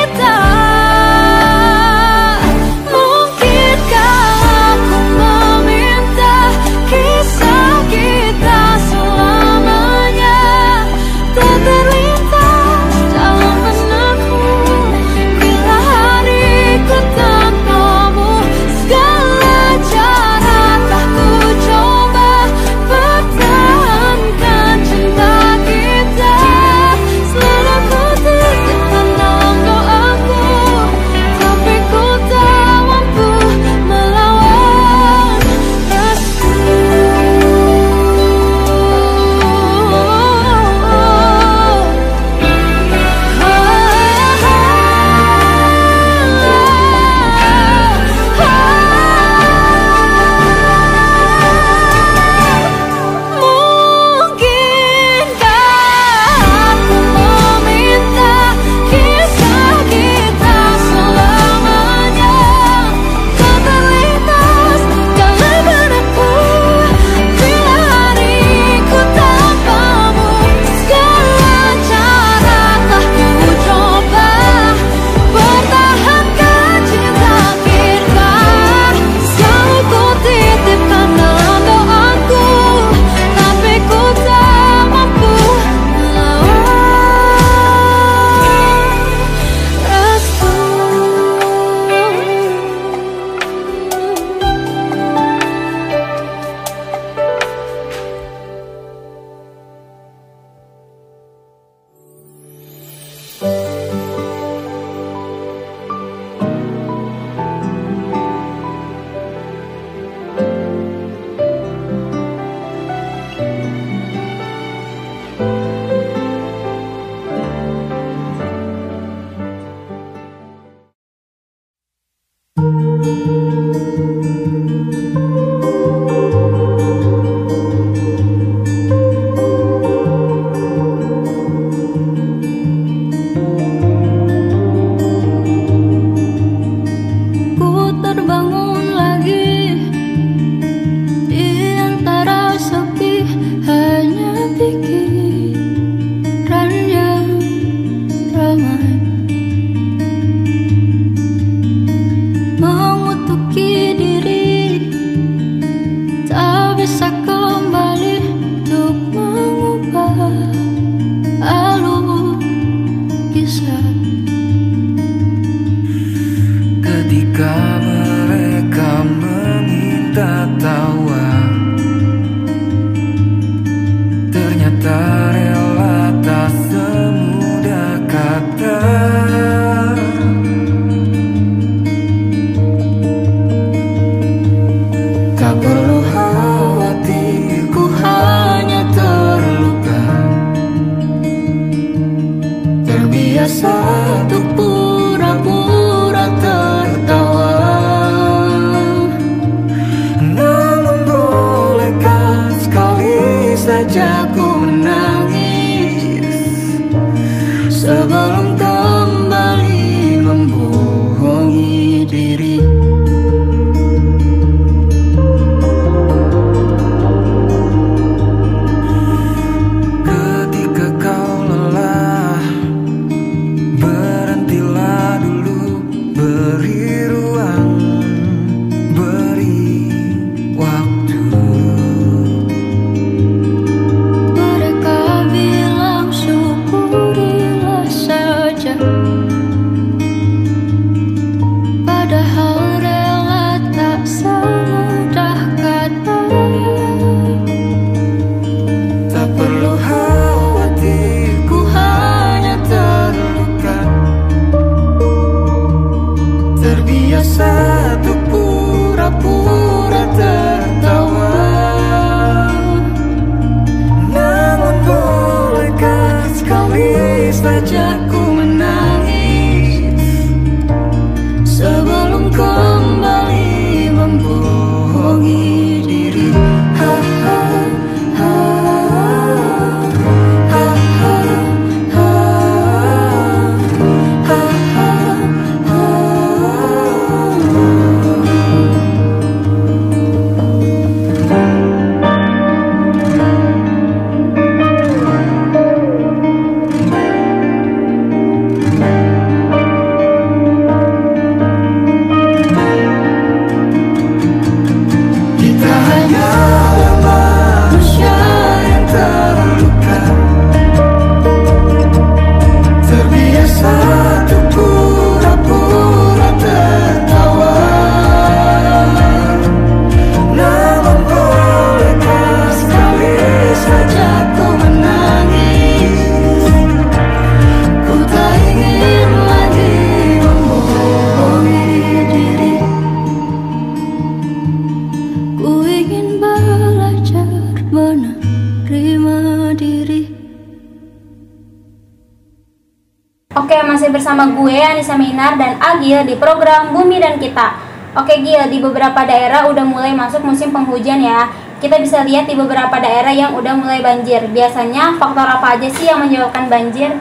[344.64, 347.58] Anissa Minar dan Agil di program Bumi dan Kita.
[347.98, 351.34] Oke Gil, di beberapa daerah udah mulai masuk musim penghujan ya.
[351.58, 354.22] Kita bisa lihat di beberapa daerah yang udah mulai banjir.
[354.30, 356.94] Biasanya faktor apa aja sih yang menyebabkan banjir?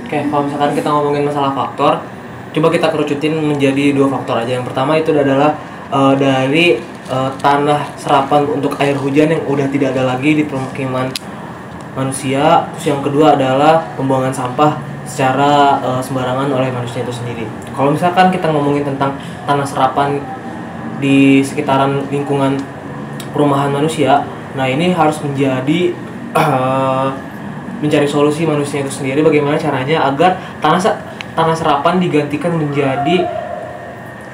[0.00, 2.00] Oke, kalau misalkan kita ngomongin masalah faktor,
[2.56, 4.56] coba kita kerucutin menjadi dua faktor aja.
[4.56, 5.60] Yang pertama itu adalah
[5.92, 6.66] eh, dari
[7.12, 11.12] eh, tanah serapan untuk air hujan yang udah tidak ada lagi di permukiman
[11.92, 12.72] manusia.
[12.72, 17.44] Terus yang kedua adalah pembuangan sampah secara eh, sembarangan oleh manusia itu sendiri.
[17.76, 20.16] Kalau misalkan kita ngomongin tentang tanah serapan
[21.04, 22.56] di sekitaran lingkungan
[23.36, 24.24] perumahan manusia,
[24.56, 25.92] nah ini harus menjadi
[26.40, 27.08] eh,
[27.84, 30.80] mencari solusi manusia itu sendiri bagaimana caranya agar tanah
[31.34, 33.26] tanah serapan digantikan menjadi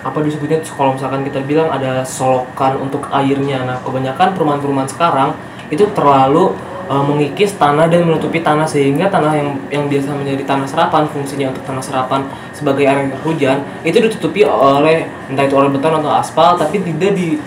[0.04, 5.30] apa disebutnya kalau misalkan kita bilang ada solokan untuk airnya nah kebanyakan perumahan-perumahan sekarang
[5.72, 6.54] itu terlalu
[6.88, 11.52] uh, mengikis tanah dan menutupi tanah sehingga tanah yang yang biasa menjadi tanah serapan fungsinya
[11.52, 12.20] untuk tanah serapan
[12.56, 17.38] sebagai air hujan itu ditutupi oleh entah itu oleh beton atau aspal tapi tidak di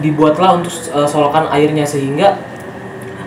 [0.00, 2.40] dibuatlah untuk uh, solokan airnya sehingga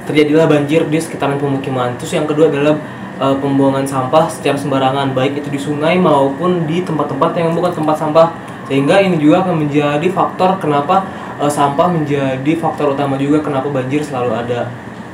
[0.09, 1.95] terjadilah banjir di sekitaran pemukiman.
[1.95, 2.75] Terus yang kedua adalah
[3.21, 7.95] uh, pembuangan sampah secara sembarangan baik itu di sungai maupun di tempat-tempat yang bukan tempat
[7.95, 8.27] sampah.
[8.67, 11.03] Sehingga ini juga akan menjadi faktor kenapa
[11.39, 14.69] uh, sampah menjadi faktor utama juga kenapa banjir selalu ada.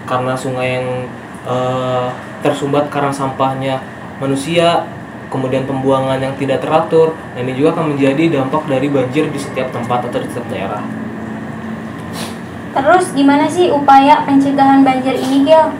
[0.10, 0.88] Karena sungai yang
[1.46, 2.10] uh,
[2.42, 3.84] tersumbat karena sampahnya
[4.18, 4.88] manusia,
[5.30, 9.70] kemudian pembuangan yang tidak teratur, dan ini juga akan menjadi dampak dari banjir di setiap
[9.70, 10.82] tempat atau di setiap daerah.
[12.70, 15.74] Terus gimana sih upaya pencegahan banjir ini Gil?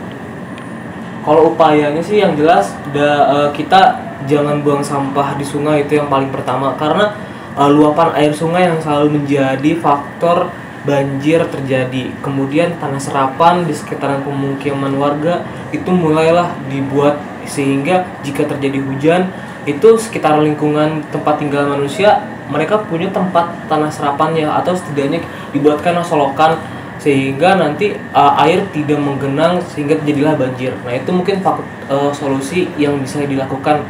[1.22, 6.10] Kalau upayanya sih yang jelas da, eh, kita jangan buang sampah di sungai itu yang
[6.10, 7.14] paling pertama karena
[7.60, 10.50] eh, luapan air sungai yang selalu menjadi faktor
[10.88, 12.16] banjir terjadi.
[12.24, 15.44] Kemudian tanah serapan di sekitaran pemukiman warga
[15.76, 19.22] itu mulailah dibuat sehingga jika terjadi hujan
[19.68, 25.22] itu sekitar lingkungan tempat tinggal manusia mereka punya tempat tanah serapannya atau setidaknya
[25.54, 26.58] dibuatkan solokan
[27.00, 30.76] sehingga nanti uh, air tidak menggenang sehingga terjadilah banjir.
[30.84, 31.40] Nah itu mungkin
[31.88, 33.86] uh, solusi yang bisa dilakukan.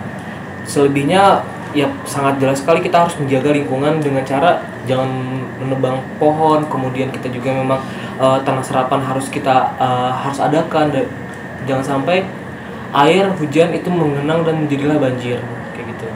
[0.69, 1.41] Selebihnya
[1.73, 5.09] ya sangat jelas sekali kita harus menjaga lingkungan dengan cara jangan
[5.61, 6.65] menebang pohon.
[6.65, 7.79] Kemudian kita juga memang
[8.17, 10.89] uh, tanah serapan harus kita uh, harus adakan.
[10.89, 11.05] Dan
[11.69, 12.25] jangan sampai
[12.93, 15.37] air hujan itu menggenang dan menjadilah banjir
[15.77, 16.07] kayak gitu.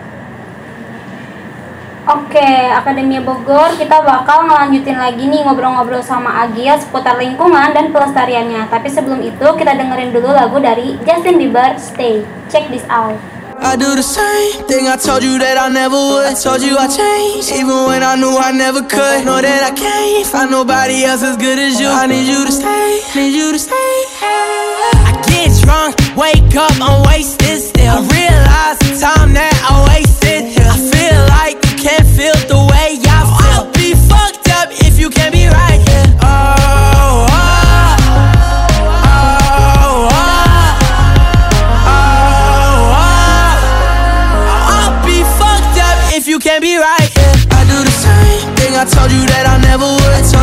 [2.03, 8.67] Oke, Akademia Bogor kita bakal ngelanjutin lagi nih ngobrol-ngobrol sama Agil seputar lingkungan dan pelestariannya.
[8.67, 12.27] Tapi sebelum itu kita dengerin dulu lagu dari Justin Bieber, Stay.
[12.51, 13.32] Check this out.
[13.63, 16.27] I do the same thing I told you that I never would.
[16.27, 19.23] I told you I changed, even when I knew I never could.
[19.25, 21.87] Know that I can't find nobody else as good as you.
[21.87, 23.95] I need you to stay, need you to stay.
[24.19, 27.97] I get drunk, wake up, I'm wasted still.
[27.97, 30.59] I realize the time that I wasted.
[30.59, 32.62] I feel like you can't feel the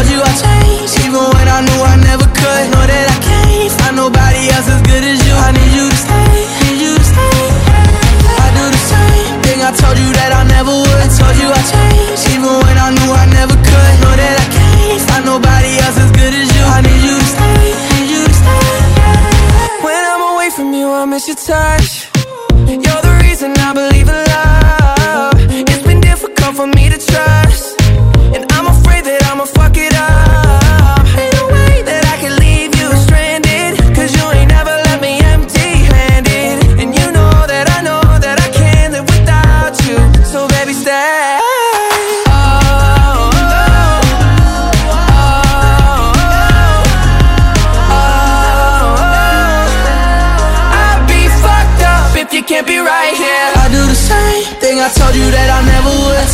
[0.00, 2.64] told you I changed Even when I knew I never could.
[2.72, 5.34] Know that I can't find nobody else as good as you.
[5.36, 6.32] I need you to stay,
[6.64, 7.40] need you to stay.
[8.40, 9.60] I do the same thing.
[9.60, 11.00] I told you that I never would.
[11.04, 13.92] I told you I changed Even when I knew I never could.
[14.00, 16.64] Know that I can't find nobody else as good as you.
[16.64, 17.60] I need you to stay,
[17.92, 18.68] need you to stay.
[19.84, 22.08] When I'm away from you, I miss your touch.
[22.64, 25.36] You're the reason I believe in love.
[25.68, 27.39] It's been difficult for me to try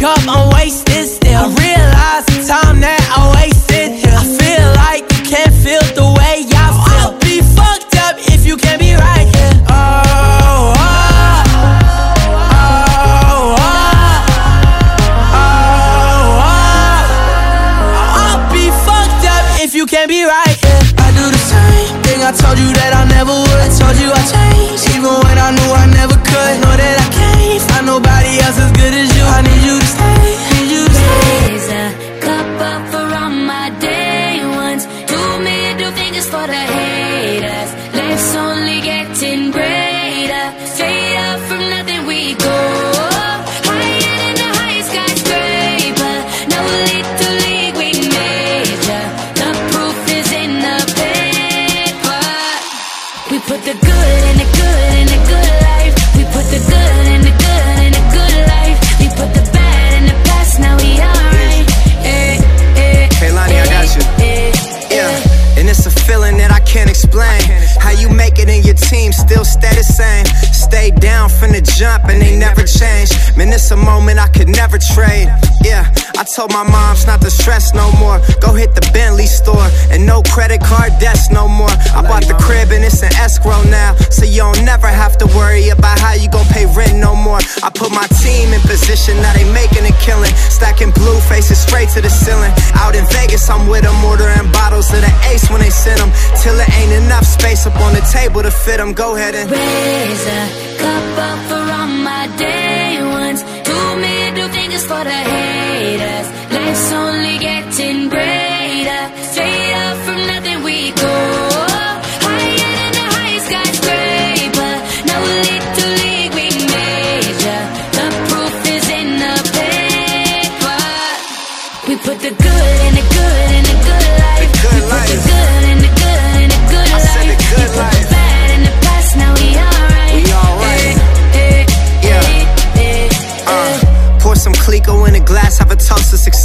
[0.00, 1.29] cup, I'm wasted still.
[98.64, 100.42] fit them, go ahead and raise a
[100.82, 103.40] cup up for all my day ones.
[103.68, 105.29] Two middle fingers for the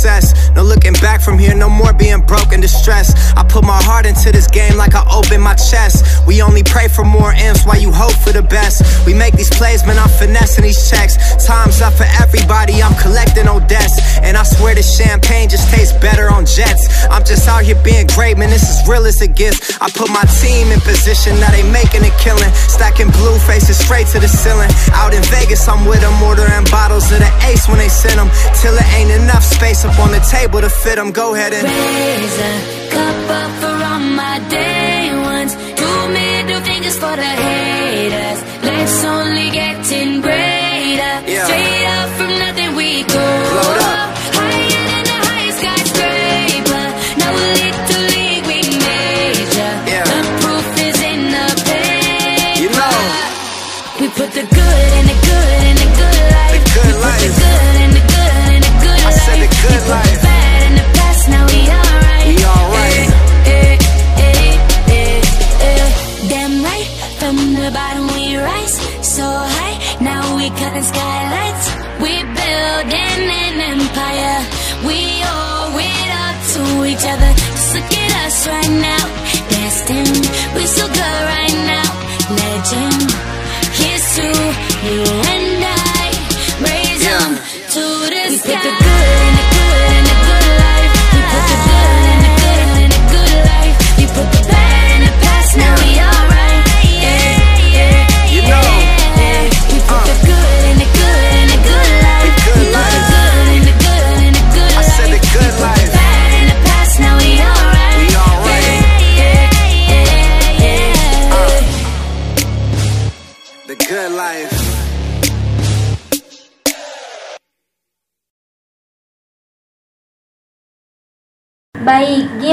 [0.05, 0.51] success.
[0.55, 3.17] No looking back from here, no more being broke and distressed.
[3.35, 6.05] I put my heart into this game like I open my chest.
[6.27, 7.65] We only pray for more imps.
[7.65, 9.05] while you hope for the best.
[9.05, 12.81] We make these plays, man, I'm finessing these checks times, not for everybody.
[12.81, 17.05] I'm collecting on debts, and I swear this champagne just tastes better on jets.
[17.09, 18.49] I'm just out here being great, man.
[18.49, 19.77] This is real as it gets.
[19.79, 22.51] I put my team in position, now they making a killing.
[22.67, 24.71] Stacking blue faces straight to the ceiling.
[24.97, 28.29] Out in Vegas, I'm with them, ordering bottles of the ace when they send them.
[28.59, 31.11] Till it ain't enough space up on the table to fit them.
[31.11, 32.53] Go ahead and raise a
[32.89, 35.53] cup up for all my day ones.
[35.77, 37.54] Two middle fingers for the.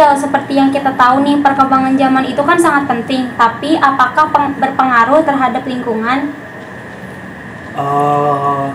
[0.03, 3.31] Gil, seperti yang kita tahu nih, perkembangan zaman itu kan sangat penting.
[3.39, 6.35] Tapi apakah peng- berpengaruh terhadap lingkungan?
[7.79, 8.67] Eh,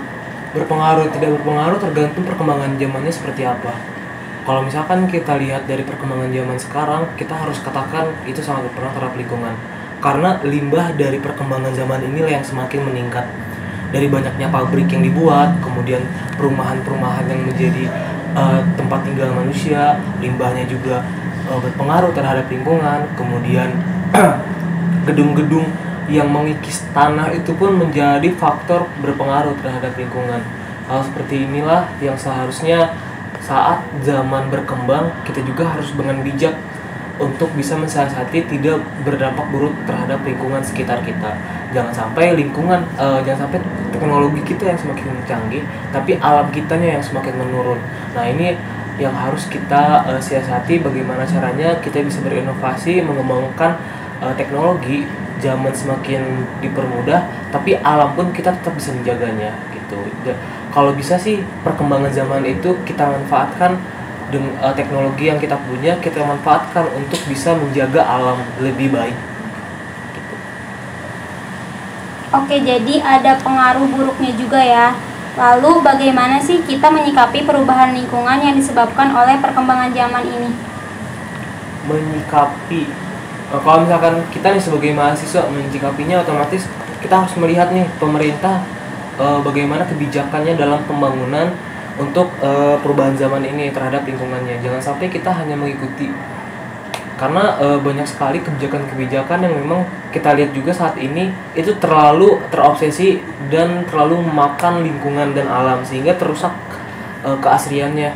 [0.55, 3.75] berpengaruh tidak berpengaruh tergantung perkembangan zamannya seperti apa.
[4.47, 9.15] Kalau misalkan kita lihat dari perkembangan zaman sekarang, kita harus katakan itu sangat berpengaruh terhadap
[9.19, 9.55] lingkungan.
[9.99, 13.27] Karena limbah dari perkembangan zaman inilah yang semakin meningkat.
[13.91, 16.07] Dari banyaknya pabrik yang dibuat, kemudian
[16.39, 17.91] perumahan-perumahan yang menjadi
[18.37, 21.01] eh, tempat tinggal manusia, limbahnya juga
[21.49, 23.09] eh, berpengaruh terhadap lingkungan.
[23.17, 23.73] Kemudian
[25.09, 25.65] gedung-gedung
[26.07, 30.39] yang mengikis tanah itu pun menjadi faktor berpengaruh terhadap lingkungan.
[30.87, 32.95] Hal seperti inilah yang seharusnya
[33.43, 36.55] saat zaman berkembang kita juga harus dengan bijak
[37.17, 41.33] untuk bisa mensiasati tidak berdampak buruk terhadap lingkungan sekitar kita.
[41.73, 43.59] Jangan sampai lingkungan, eh, jangan sampai
[43.91, 47.79] teknologi kita yang semakin canggih, tapi alam kitanya yang semakin menurun.
[48.13, 48.57] Nah ini
[48.97, 53.77] yang harus kita eh, siasati bagaimana caranya kita bisa berinovasi mengembangkan
[54.21, 55.05] eh, teknologi
[55.37, 60.01] zaman semakin dipermudah tapi alam pun kita tetap bisa menjaganya gitu
[60.73, 63.77] kalau bisa sih perkembangan zaman itu kita manfaatkan
[64.29, 69.17] dengan eh, teknologi yang kita punya kita manfaatkan untuk bisa menjaga alam lebih baik
[72.27, 74.91] Oke, jadi ada pengaruh buruknya juga ya.
[75.39, 80.51] Lalu bagaimana sih kita menyikapi perubahan lingkungan yang disebabkan oleh perkembangan zaman ini?
[81.87, 82.83] menyikapi
[83.55, 86.67] eh, kalau misalkan kita nih sebagai mahasiswa menyikapinya otomatis
[86.99, 88.61] kita harus melihat nih pemerintah
[89.17, 91.55] eh, bagaimana kebijakannya dalam pembangunan
[91.97, 96.13] untuk eh, perubahan zaman ini terhadap lingkungannya jangan sampai kita hanya mengikuti
[97.17, 99.81] karena eh, banyak sekali kebijakan-kebijakan yang memang
[100.13, 106.13] kita lihat juga saat ini itu terlalu terobsesi dan terlalu memakan lingkungan dan alam sehingga
[106.13, 106.53] terusak
[107.25, 108.09] eh, keasliannya.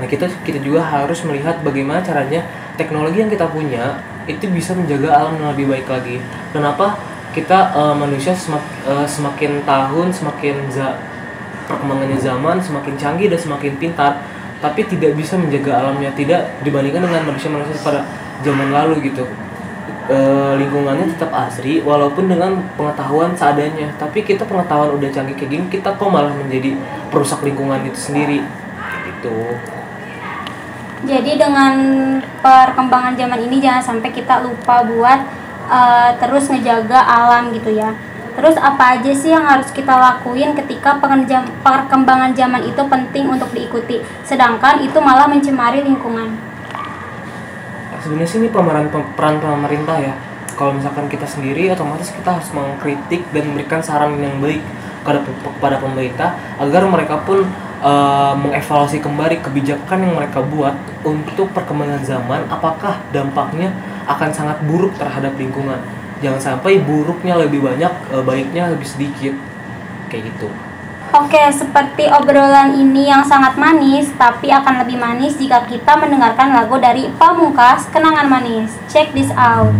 [0.00, 2.44] Nah kita kita juga harus melihat bagaimana caranya
[2.76, 6.20] teknologi yang kita punya itu bisa menjaga alam dengan lebih baik lagi.
[6.52, 7.00] Kenapa
[7.32, 11.00] kita eh, manusia semak- eh, semakin tahun semakin za-
[11.70, 14.18] perkembangannya zaman semakin canggih dan semakin pintar,
[14.58, 18.02] tapi tidak bisa menjaga alamnya tidak dibandingkan dengan manusia-manusia pada
[18.42, 19.22] zaman lalu gitu.
[20.10, 25.64] Eh, lingkungannya tetap asri walaupun dengan pengetahuan seadanya tapi kita pengetahuan udah canggih kayak gini
[25.70, 26.74] kita kok malah menjadi
[27.14, 28.42] perusak lingkungan itu sendiri
[29.06, 29.54] gitu
[31.06, 31.74] Jadi dengan
[32.42, 35.20] perkembangan zaman ini jangan sampai kita lupa buat
[35.70, 37.94] eh, terus ngejaga alam gitu ya.
[38.40, 40.96] Terus apa aja sih yang harus kita lakuin ketika
[41.60, 46.40] perkembangan zaman itu penting untuk diikuti, sedangkan itu malah mencemari lingkungan.
[48.00, 50.16] sebenarnya sih ini pemeran pem- peran pemerintah ya.
[50.56, 54.64] Kalau misalkan kita sendiri otomatis kita harus mengkritik dan memberikan saran yang baik
[55.04, 57.44] kepada kepada pemerintah agar mereka pun
[57.84, 63.68] eh, mengevaluasi kembali kebijakan yang mereka buat untuk perkembangan zaman apakah dampaknya
[64.08, 69.34] akan sangat buruk terhadap lingkungan jangan sampai buruknya lebih banyak eh, baiknya lebih sedikit
[70.08, 70.48] kayak gitu
[71.10, 76.78] Oke, seperti obrolan ini yang sangat manis, tapi akan lebih manis jika kita mendengarkan lagu
[76.78, 78.70] dari Pamungkas, Kenangan Manis.
[78.86, 79.74] Check this out.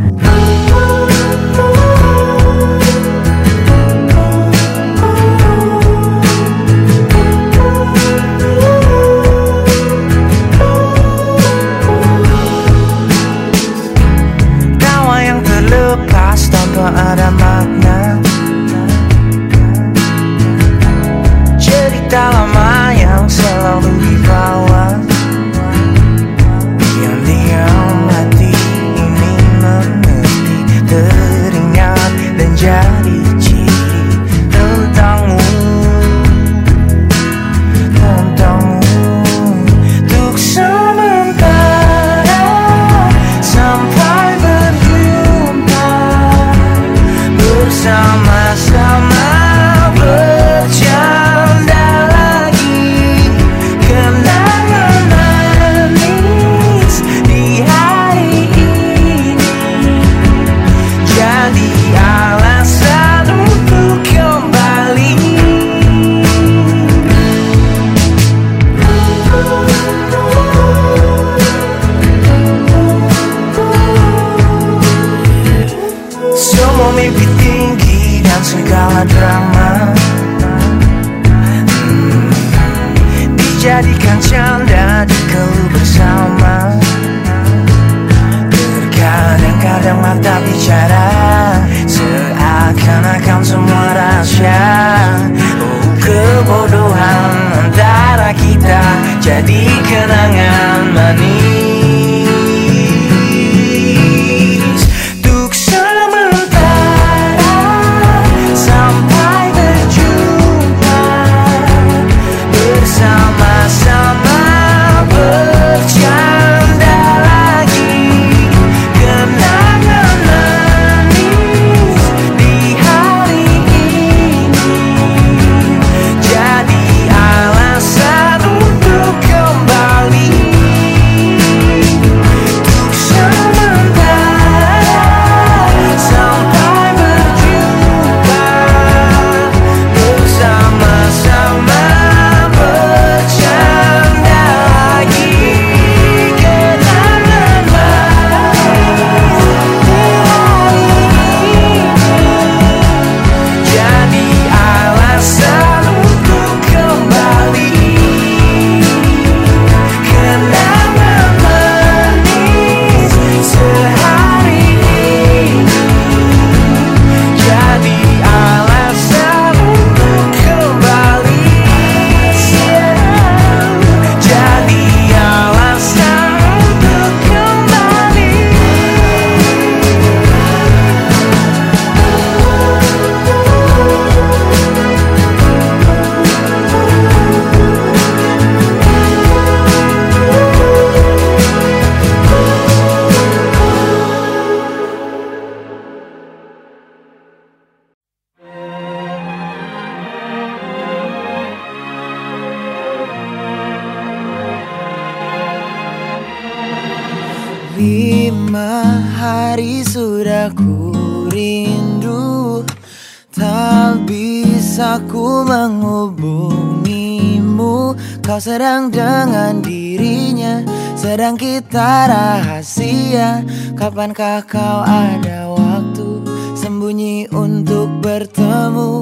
[224.01, 226.25] Kapankah kau ada waktu
[226.57, 228.97] Sembunyi untuk bertemu?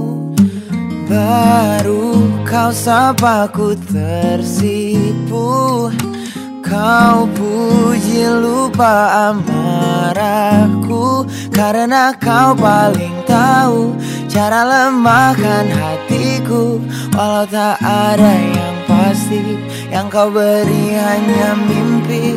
[1.06, 5.86] Baru kau sapa ku tersipu.
[6.66, 11.30] Kau puji lupa amarahku.
[11.54, 13.94] Karena kau paling tahu
[14.26, 16.82] Cara lemahkan hatiku.
[17.14, 19.62] Walau tak ada yang pasti
[19.94, 22.34] Yang kau beri hanya mimpi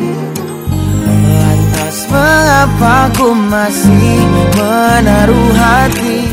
[1.92, 4.24] Lantas mengapa ku masih
[4.56, 6.24] menaruh hati?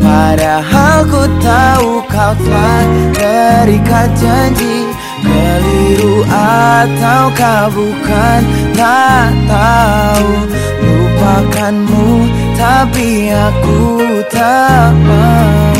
[0.00, 4.88] Padahal ku tahu kau telah terikat janji.
[5.20, 8.40] Keliru ataukah bukan
[8.72, 10.32] tak tahu.
[10.80, 13.84] Lupakanmu tapi aku
[14.32, 15.76] tak mau.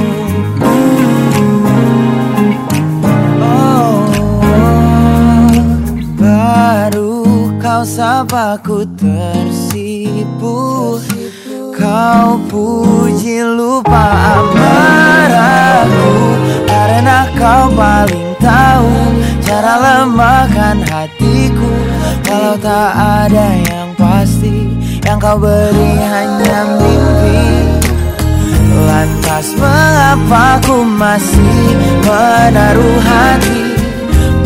[3.41, 4.05] Oh,
[6.21, 7.06] baru
[7.87, 10.59] kau sapa ku tersipu.
[11.71, 16.11] Kau puji lupa amarahku
[16.67, 18.91] Karena kau paling tahu
[19.45, 21.71] Cara lemahkan hatiku.
[22.27, 24.67] Kalau tak ada yang pasti
[25.07, 27.45] Yang kau beri hanya mimpi.
[28.83, 33.66] Lantas mengapa ku masih menaruh hati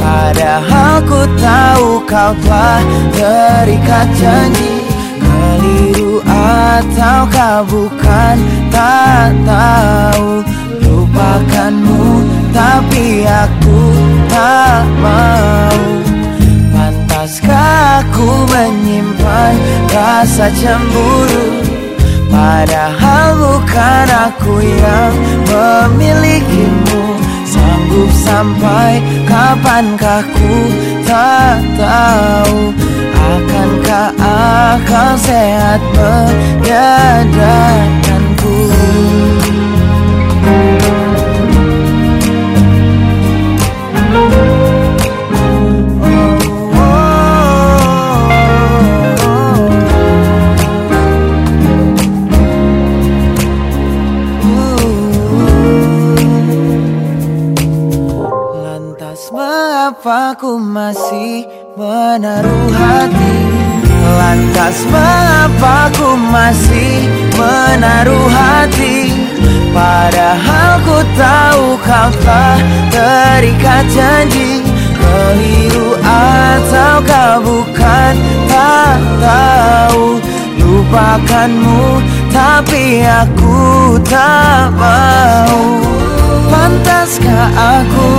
[0.00, 2.80] Padahal ku tahu kau telah
[3.12, 4.80] terikat janji.
[5.20, 8.36] Keliru ataukah bukan
[8.72, 10.40] tak tahu.
[10.80, 12.24] Lupakanmu
[12.56, 13.80] tapi aku
[14.32, 15.80] tak mau.
[16.72, 19.52] Pantaskah aku menyimpan
[19.92, 21.60] rasa cemburu?
[22.32, 25.12] Padahal bukan aku yang
[25.44, 27.20] memilikimu
[27.90, 30.70] Sanggup sampai kapankah ku
[31.02, 32.70] tak tahu.
[33.18, 38.70] Akankah akal sehat menyadarkanku
[60.00, 61.44] mengapa ku masih
[61.76, 63.36] menaruh hati.
[64.00, 67.04] Lantas mengapa ku masih
[67.36, 69.12] menaruh hati?
[69.76, 72.56] Padahal ku tahu kau telah
[72.88, 74.64] terikat janji.
[74.96, 78.14] Keliru ataukah bukan
[78.48, 80.16] tak tahu.
[80.64, 82.00] Lupakanmu
[82.32, 85.60] tapi aku tak mau.
[86.48, 88.12] Pantaskah aku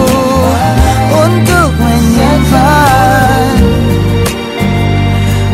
[1.11, 3.51] untuk menyimpan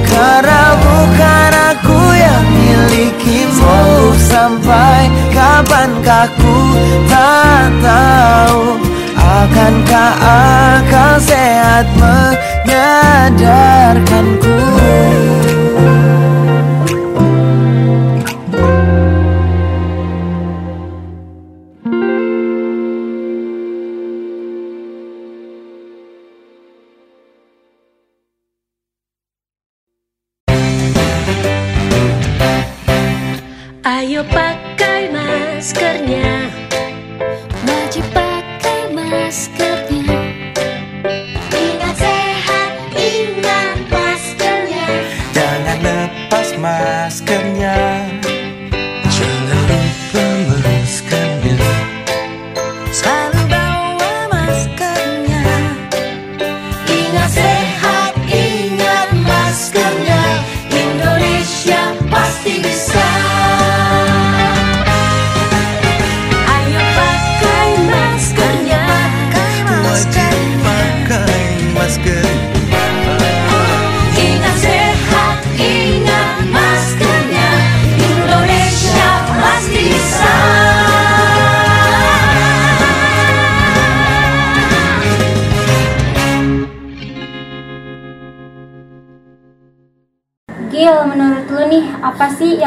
[0.06, 6.58] Karena bukan aku yang milikimu Sampai kapankah ku
[7.10, 8.78] tak tahu.
[9.18, 14.56] Akankah akal sehat menyadarkanku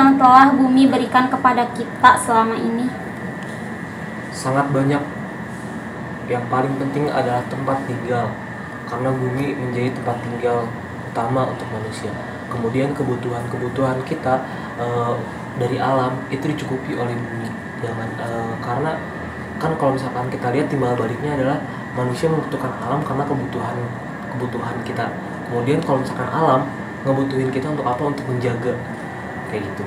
[0.00, 2.88] yang telah bumi berikan kepada kita selama ini?
[4.40, 5.02] sangat banyak
[6.32, 8.32] yang paling penting adalah tempat tinggal
[8.88, 10.64] karena bumi menjadi tempat tinggal
[11.12, 12.08] utama untuk manusia.
[12.48, 14.40] Kemudian kebutuhan-kebutuhan kita
[14.80, 15.14] eh,
[15.60, 17.50] dari alam itu dicukupi oleh bumi.
[17.84, 18.96] Jangan eh, karena
[19.60, 21.60] kan kalau misalkan kita lihat timbal baliknya adalah
[21.92, 23.76] manusia membutuhkan alam karena kebutuhan
[24.32, 25.12] kebutuhan kita.
[25.50, 26.64] Kemudian kalau misalkan alam
[27.04, 28.02] ngebutuhin kita untuk apa?
[28.08, 28.72] Untuk menjaga
[29.50, 29.84] kayak gitu.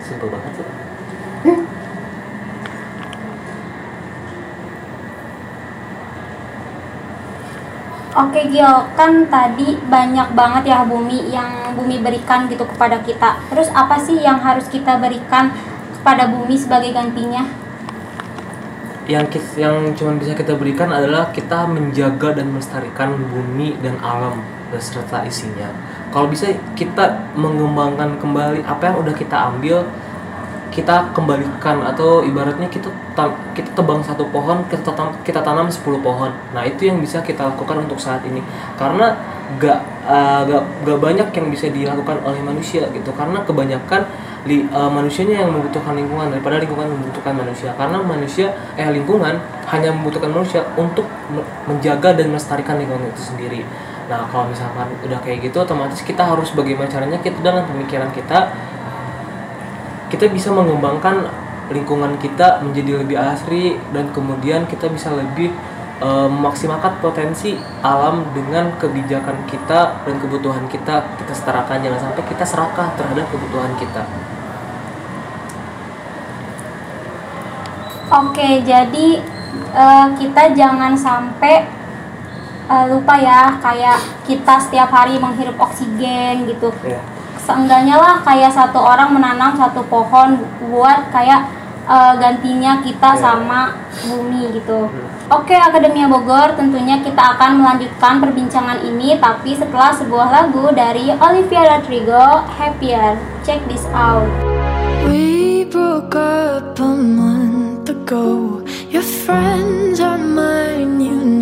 [0.00, 0.68] Simpel banget sih.
[8.12, 13.40] Oke Gil, kan tadi banyak banget ya bumi yang bumi berikan gitu kepada kita.
[13.48, 15.48] Terus apa sih yang harus kita berikan
[15.96, 17.62] kepada bumi sebagai gantinya?
[19.10, 19.26] yang
[19.58, 24.38] yang cuma bisa kita berikan adalah kita menjaga dan melestarikan bumi dan alam
[24.70, 25.74] beserta isinya.
[26.12, 29.80] Kalau bisa kita mengembangkan kembali apa yang udah kita ambil,
[30.72, 36.00] kita kembalikan atau ibaratnya kita ta- kita tebang satu pohon, kita tanam kita tanam 10
[36.00, 36.32] pohon.
[36.56, 38.40] Nah, itu yang bisa kita lakukan untuk saat ini.
[38.76, 39.12] Karena
[39.60, 43.12] gak, uh, gak, gak banyak yang bisa dilakukan oleh manusia gitu.
[43.12, 44.08] Karena kebanyakan
[44.48, 47.76] li, uh, manusianya yang membutuhkan lingkungan daripada lingkungan membutuhkan manusia.
[47.76, 49.36] Karena manusia eh lingkungan
[49.68, 53.62] hanya membutuhkan manusia untuk me- menjaga dan melestarikan lingkungan itu sendiri.
[54.10, 58.50] Nah, kalau misalkan udah kayak gitu otomatis kita harus bagaimana caranya kita dengan pemikiran kita
[60.12, 61.24] kita bisa mengembangkan
[61.72, 65.48] lingkungan kita menjadi lebih asri dan kemudian kita bisa lebih
[66.04, 71.16] eh, memaksimalkan potensi alam dengan kebijakan kita dan kebutuhan kita.
[71.16, 74.04] Kita setarakan jangan sampai kita serakah terhadap kebutuhan kita.
[78.12, 79.08] Oke, jadi
[79.72, 81.81] eh, kita jangan sampai
[82.68, 86.70] eh, lupa ya kayak kita setiap hari menghirup oksigen gitu.
[86.86, 87.00] ya
[87.42, 90.38] Seenggaknya lah kayak satu orang menanam satu pohon
[90.70, 91.48] buat kayak
[91.86, 93.74] eh, gantinya kita sama
[94.06, 94.86] bumi gitu.
[95.32, 101.64] Oke, Akademia Bogor, tentunya kita akan melanjutkan perbincangan ini tapi setelah sebuah lagu dari Olivia
[101.72, 103.16] Rodrigo, Happier.
[103.40, 104.28] Check this out.
[105.08, 108.62] We broke up a month ago.
[108.92, 111.41] Your friends are mine, you know.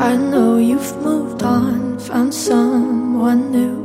[0.00, 3.82] I know you've moved on, found someone new.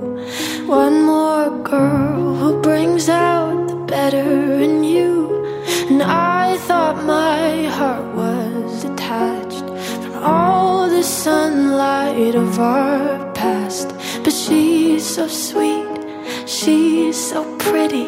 [0.68, 5.44] One more girl who brings out the better in you.
[5.90, 9.66] And I thought my heart was detached
[10.04, 13.90] from all the sunlight of our past.
[14.24, 15.98] But she's so sweet,
[16.46, 18.08] she's so pretty.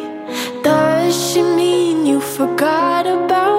[0.62, 3.55] Does she mean you forgot about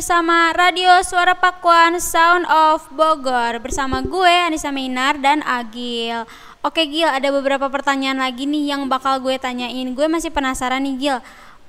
[0.00, 6.24] bersama Radio Suara Pakuan Sound of Bogor bersama gue Anissa Minar dan Agil.
[6.64, 9.84] Oke Gil, ada beberapa pertanyaan lagi nih yang bakal gue tanyain.
[9.92, 11.18] Gue masih penasaran nih Gil.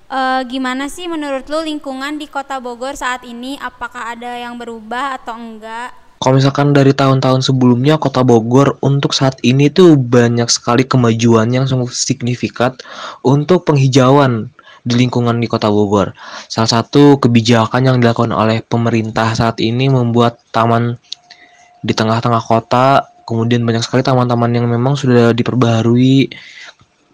[0.07, 3.59] Eh, gimana sih menurut lu lingkungan di Kota Bogor saat ini?
[3.59, 5.91] Apakah ada yang berubah atau enggak?
[6.23, 11.67] Kalau misalkan dari tahun-tahun sebelumnya Kota Bogor untuk saat ini tuh banyak sekali kemajuan yang
[11.67, 12.79] sungguh signifikan
[13.27, 16.13] untuk penghijauan di lingkungan di Kota Bogor.
[16.49, 20.97] Salah satu kebijakan yang dilakukan oleh pemerintah saat ini membuat taman
[21.81, 26.29] di tengah-tengah kota, kemudian banyak sekali taman-taman yang memang sudah diperbaharui,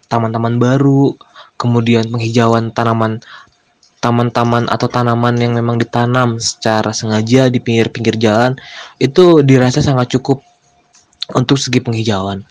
[0.08, 1.16] taman-taman baru,
[1.60, 3.20] kemudian penghijauan tanaman
[3.98, 8.54] taman-taman atau tanaman yang memang ditanam secara sengaja di pinggir-pinggir jalan
[9.02, 10.38] itu dirasa sangat cukup
[11.34, 12.46] untuk segi penghijauan.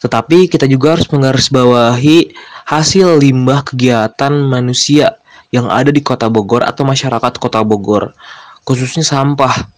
[0.00, 2.32] Tetapi kita juga harus menggarisbawahi
[2.66, 5.18] hasil limbah kegiatan manusia
[5.52, 8.16] yang ada di Kota Bogor atau masyarakat Kota Bogor,
[8.64, 9.68] khususnya sampah.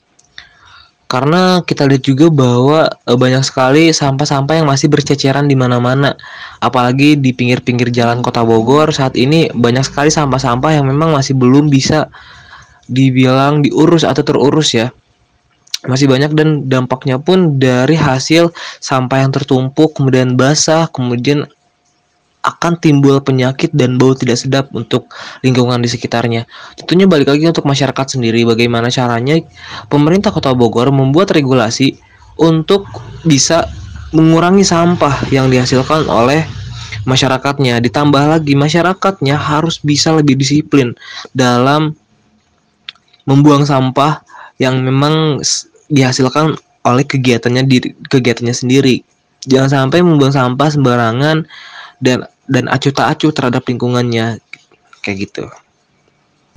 [1.05, 6.17] Karena kita lihat juga bahwa eh, banyak sekali sampah-sampah yang masih berceceran di mana-mana.
[6.59, 11.71] Apalagi di pinggir-pinggir jalan Kota Bogor saat ini banyak sekali sampah-sampah yang memang masih belum
[11.71, 12.09] bisa
[12.89, 14.93] dibilang diurus atau terurus ya
[15.85, 21.45] masih banyak dan dampaknya pun dari hasil sampah yang tertumpuk kemudian basah kemudian
[22.45, 25.09] akan timbul penyakit dan bau tidak sedap untuk
[25.41, 26.45] lingkungan di sekitarnya.
[26.77, 29.41] Tentunya balik lagi untuk masyarakat sendiri bagaimana caranya
[29.89, 31.97] pemerintah Kota Bogor membuat regulasi
[32.37, 32.85] untuk
[33.25, 33.65] bisa
[34.13, 36.45] mengurangi sampah yang dihasilkan oleh
[37.09, 37.81] masyarakatnya.
[37.81, 40.93] Ditambah lagi masyarakatnya harus bisa lebih disiplin
[41.33, 41.97] dalam
[43.25, 44.21] membuang sampah
[44.61, 45.41] yang memang
[45.89, 47.81] dihasilkan oleh kegiatannya di
[48.13, 49.01] kegiatannya sendiri.
[49.49, 51.49] Jangan sampai membuang sampah sembarangan
[52.05, 54.41] dan dan acuh tak acuh terhadap lingkungannya
[55.01, 55.45] kayak gitu.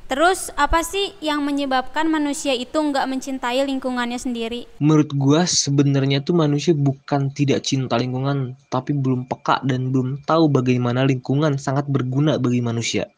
[0.07, 4.63] Terus apa sih yang menyebabkan manusia itu nggak mencintai lingkungannya sendiri?
[4.79, 10.47] Menurut gua sebenarnya tuh manusia bukan tidak cinta lingkungan, tapi belum peka dan belum tahu
[10.47, 13.11] bagaimana lingkungan sangat berguna bagi manusia.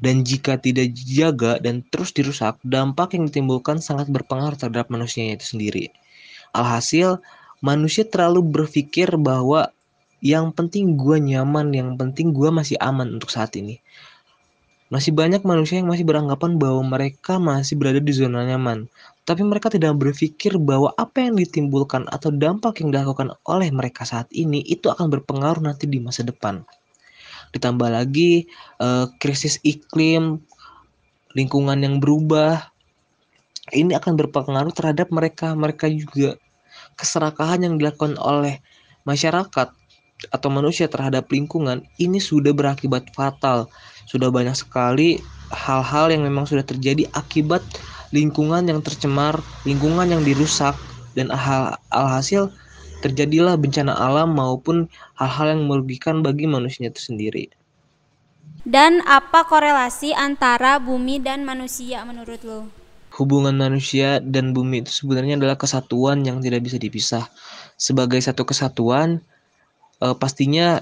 [0.00, 5.44] Dan jika tidak dijaga dan terus dirusak, dampak yang ditimbulkan sangat berpengaruh terhadap manusia itu
[5.44, 5.92] sendiri.
[6.56, 7.20] Alhasil,
[7.60, 9.68] manusia terlalu berpikir bahwa
[10.20, 13.80] yang penting gua nyaman, yang penting gua masih aman untuk saat ini.
[14.90, 18.90] Masih banyak manusia yang masih beranggapan bahwa mereka masih berada di zona nyaman,
[19.22, 24.26] tapi mereka tidak berpikir bahwa apa yang ditimbulkan atau dampak yang dilakukan oleh mereka saat
[24.34, 26.66] ini itu akan berpengaruh nanti di masa depan.
[27.54, 28.50] Ditambah lagi
[28.82, 30.42] eh, krisis iklim,
[31.38, 32.74] lingkungan yang berubah,
[33.70, 35.54] ini akan berpengaruh terhadap mereka.
[35.54, 36.34] Mereka juga
[36.98, 38.58] keserakahan yang dilakukan oleh
[39.06, 39.79] masyarakat
[40.28, 43.72] atau manusia terhadap lingkungan ini sudah berakibat fatal.
[44.04, 45.16] Sudah banyak sekali
[45.48, 47.64] hal-hal yang memang sudah terjadi akibat
[48.12, 50.76] lingkungan yang tercemar, lingkungan yang dirusak
[51.16, 52.52] dan hal alhasil
[53.00, 54.86] terjadilah bencana alam maupun
[55.16, 57.48] hal-hal yang merugikan bagi manusia itu sendiri.
[58.60, 62.68] Dan apa korelasi antara bumi dan manusia menurut lo?
[63.16, 67.24] Hubungan manusia dan bumi itu sebenarnya adalah kesatuan yang tidak bisa dipisah.
[67.80, 69.24] Sebagai satu kesatuan,
[70.00, 70.80] eh, pastinya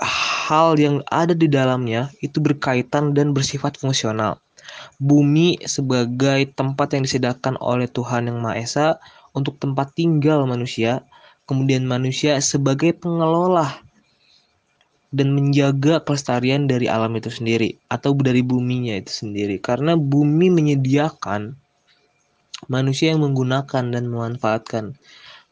[0.00, 4.40] hal yang ada di dalamnya itu berkaitan dan bersifat fungsional.
[4.98, 8.86] Bumi sebagai tempat yang disediakan oleh Tuhan Yang Maha Esa
[9.36, 11.04] untuk tempat tinggal manusia,
[11.44, 13.84] kemudian manusia sebagai pengelola
[15.14, 21.54] dan menjaga kelestarian dari alam itu sendiri atau dari buminya itu sendiri karena bumi menyediakan
[22.66, 24.98] manusia yang menggunakan dan memanfaatkan.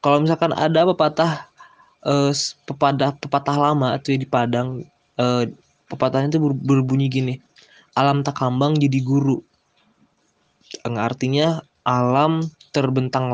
[0.02, 1.52] Kalau misalkan ada pepatah
[2.07, 4.69] eh, s- pepatah pepatah lama atau di Padang
[5.19, 5.45] eh,
[5.91, 7.35] pepatahnya itu ber- berbunyi gini.
[7.99, 9.39] Alam tak kambang jadi guru.
[10.87, 13.27] Artinya alam terbentang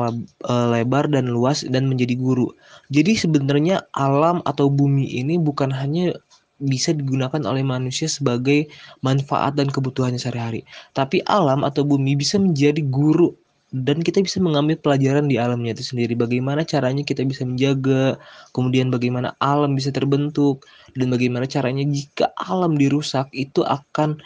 [0.51, 2.47] eh, lebar dan luas dan menjadi guru.
[2.91, 6.17] Jadi sebenarnya alam atau bumi ini bukan hanya
[6.59, 8.67] bisa digunakan oleh manusia sebagai
[8.99, 13.31] manfaat dan kebutuhannya sehari-hari, tapi alam atau bumi bisa menjadi guru
[13.69, 16.17] dan kita bisa mengambil pelajaran di alamnya itu sendiri.
[16.17, 18.17] Bagaimana caranya kita bisa menjaga,
[18.49, 20.65] kemudian bagaimana alam bisa terbentuk
[20.97, 24.17] dan bagaimana caranya jika alam dirusak itu akan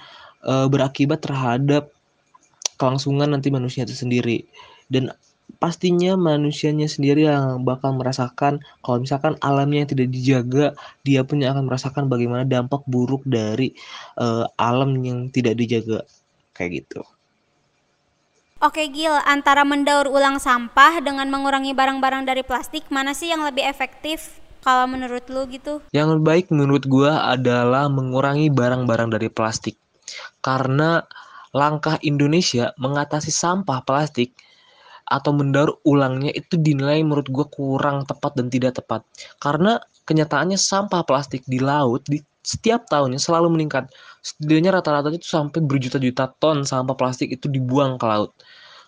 [0.47, 1.91] eh, berakibat terhadap
[2.79, 4.47] kelangsungan nanti manusia itu sendiri
[4.87, 5.11] dan
[5.59, 10.65] pastinya manusianya sendiri yang bakal merasakan kalau misalkan alamnya yang tidak dijaga,
[11.03, 13.75] dia pun yang akan merasakan bagaimana dampak buruk dari
[14.19, 16.07] eh, alam yang tidak dijaga
[16.55, 17.03] kayak gitu.
[18.63, 23.59] Oke Gil, antara mendaur ulang sampah dengan mengurangi barang-barang dari plastik, mana sih yang lebih
[23.59, 25.83] efektif kalau menurut lu gitu?
[25.91, 29.75] Yang lebih baik menurut gua adalah mengurangi barang-barang dari plastik.
[30.39, 31.03] Karena
[31.51, 34.31] langkah Indonesia mengatasi sampah plastik
[35.11, 39.03] atau mendaur ulangnya itu dinilai menurut gua kurang tepat dan tidak tepat.
[39.43, 39.75] Karena
[40.07, 43.91] kenyataannya sampah plastik di laut di setiap tahunnya selalu meningkat.
[44.23, 48.31] Setidaknya rata-rata itu sampai berjuta-juta ton sampah plastik itu dibuang ke laut.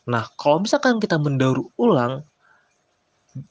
[0.05, 2.21] Nah, kalau misalkan kita mendaur ulang,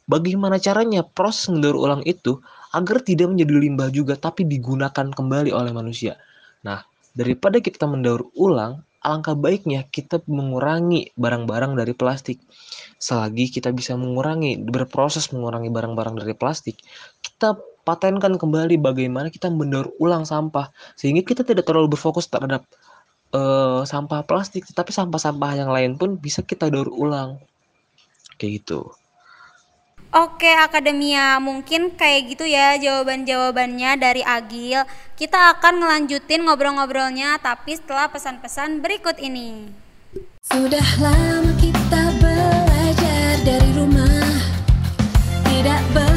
[0.06, 2.40] bagaimana caranya proses mendaur ulang itu
[2.74, 6.18] agar tidak menjadi limbah juga tapi digunakan kembali oleh manusia.
[6.66, 6.82] Nah,
[7.12, 12.40] daripada kita mendaur ulang, alangkah baiknya kita mengurangi barang-barang dari plastik.
[12.96, 16.80] Selagi kita bisa mengurangi, berproses mengurangi barang-barang dari plastik,
[17.20, 17.54] kita
[17.84, 22.64] patenkan kembali bagaimana kita mendaur ulang sampah sehingga kita tidak terlalu berfokus terhadap
[23.34, 27.42] eh, sampah plastik, tetapi sampah-sampah yang lain pun bisa kita daur ulang.
[28.38, 28.94] Kayak gitu.
[30.14, 34.86] Oke Akademia, mungkin kayak gitu ya jawaban-jawabannya dari Agil.
[35.18, 39.74] Kita akan ngelanjutin ngobrol-ngobrolnya tapi setelah pesan-pesan berikut ini.
[40.46, 44.38] Sudah lama kita belajar dari rumah
[45.50, 46.13] Tidak bertemu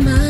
[0.00, 0.23] belajar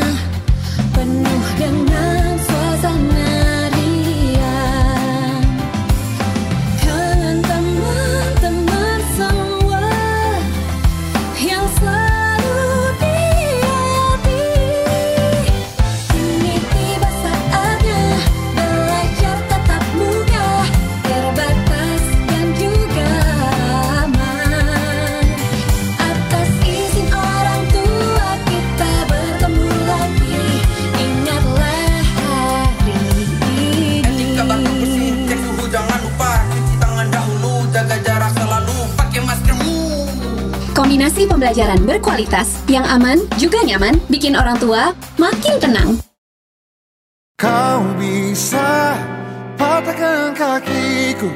[40.94, 45.98] Kombinasi pembelajaran berkualitas yang aman juga nyaman bikin orang tua makin tenang.
[47.34, 48.94] Kau bisa
[49.58, 51.26] patahkan kakiku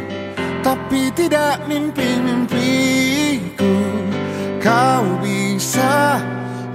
[0.62, 3.74] Tapi tidak mimpi-mimpiku
[4.62, 6.22] Kau bisa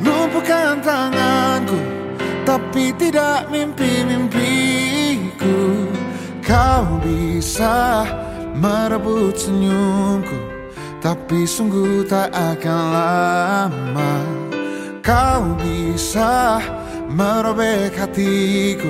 [0.04, 1.80] lumpuhkan tanganku
[2.44, 5.88] Tapi tidak mimpi-mimpiku
[6.44, 8.04] Kau bisa
[8.60, 10.53] merebut senyumku
[11.04, 14.14] Tapi sungguh tak akan lama
[15.04, 16.64] Kau bisa
[17.12, 18.88] merobek hatiku.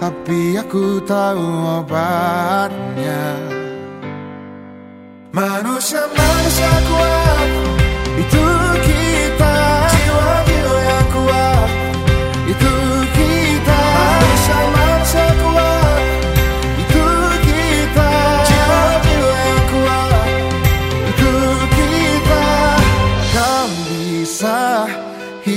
[0.00, 1.44] Tapi aku tahu
[1.84, 3.36] obatnya.
[5.36, 7.48] Manusia-manusia kuat
[8.24, 8.53] Itu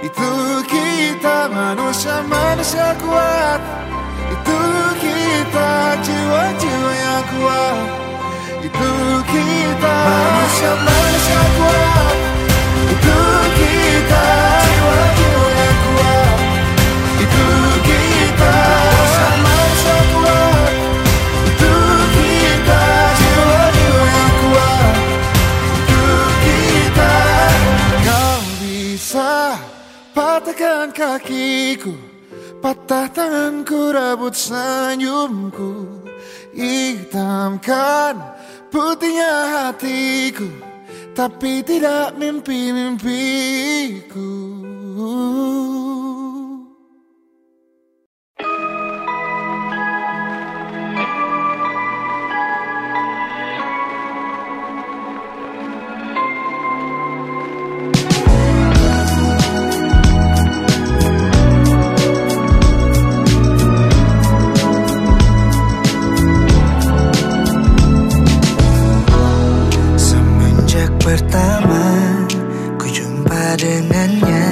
[0.00, 0.32] Itu
[0.64, 3.60] kita manusia-manusia kuat.
[4.32, 4.60] Itu
[4.96, 5.70] kita
[6.00, 7.76] jiwa-jiwa yang kuat.
[8.64, 8.90] Itu
[9.28, 12.29] kita manusia-manusia kuat
[30.50, 31.94] Patahkan kakiku
[32.58, 36.02] Patah tanganku Rebut senyumku.
[36.50, 38.18] Hitamkan
[38.66, 40.50] Putihnya hatiku
[41.14, 44.34] Tapi tidak mimpi-mimpiku
[71.10, 71.82] pertama
[72.78, 74.46] ku jumpa dengannya.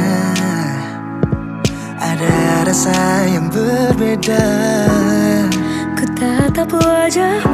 [2.02, 2.98] Ada rasa
[3.30, 4.47] yang berbeda.
[5.94, 7.47] Ku tatap wajahmu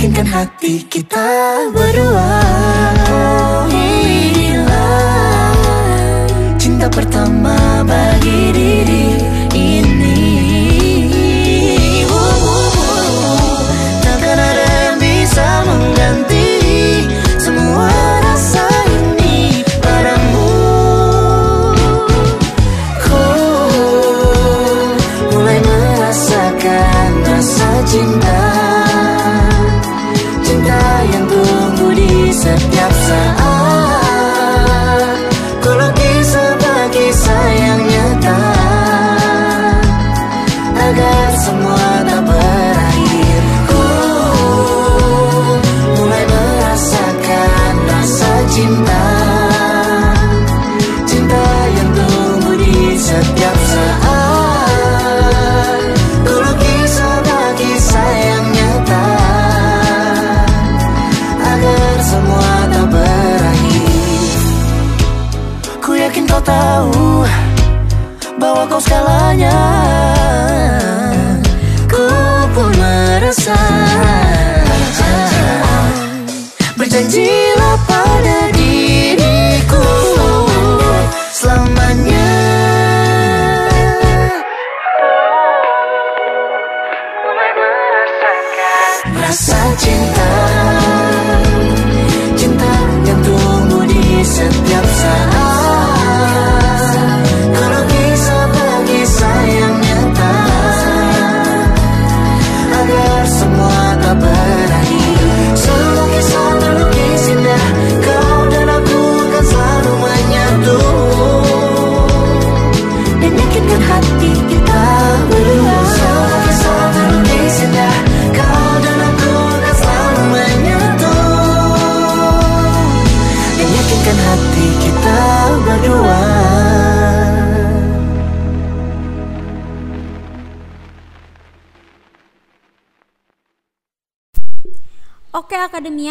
[0.00, 1.28] yakinkan hati kita.
[1.76, 1.89] berdua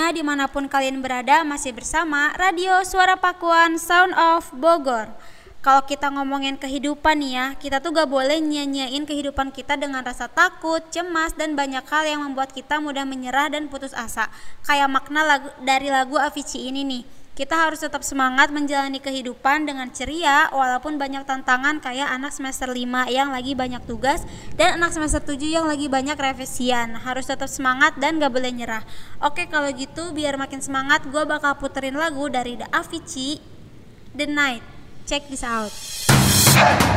[0.09, 5.05] Di mana pun kalian berada masih bersama Radio Suara Pakuan Sound of Bogor.
[5.61, 10.25] Kalau kita ngomongin kehidupan nih ya Kita tuh gak boleh nyanyain kehidupan kita dengan rasa
[10.25, 14.33] takut, cemas, dan banyak hal yang membuat kita mudah menyerah dan putus asa.
[14.65, 19.87] Kayak makna lagu, dari lagu Avicii ini nih kita harus tetap semangat menjalani kehidupan dengan
[19.95, 24.27] ceria walaupun banyak tantangan kayak anak semester 5 yang lagi banyak tugas
[24.59, 26.99] dan anak semester 7 yang lagi banyak revisian.
[26.99, 28.83] Harus tetap semangat dan gak boleh nyerah.
[29.23, 33.39] Oke kalau gitu biar makin semangat gue bakal puterin lagu dari The Avicii
[34.19, 34.63] The Night.
[35.07, 35.71] Check this out.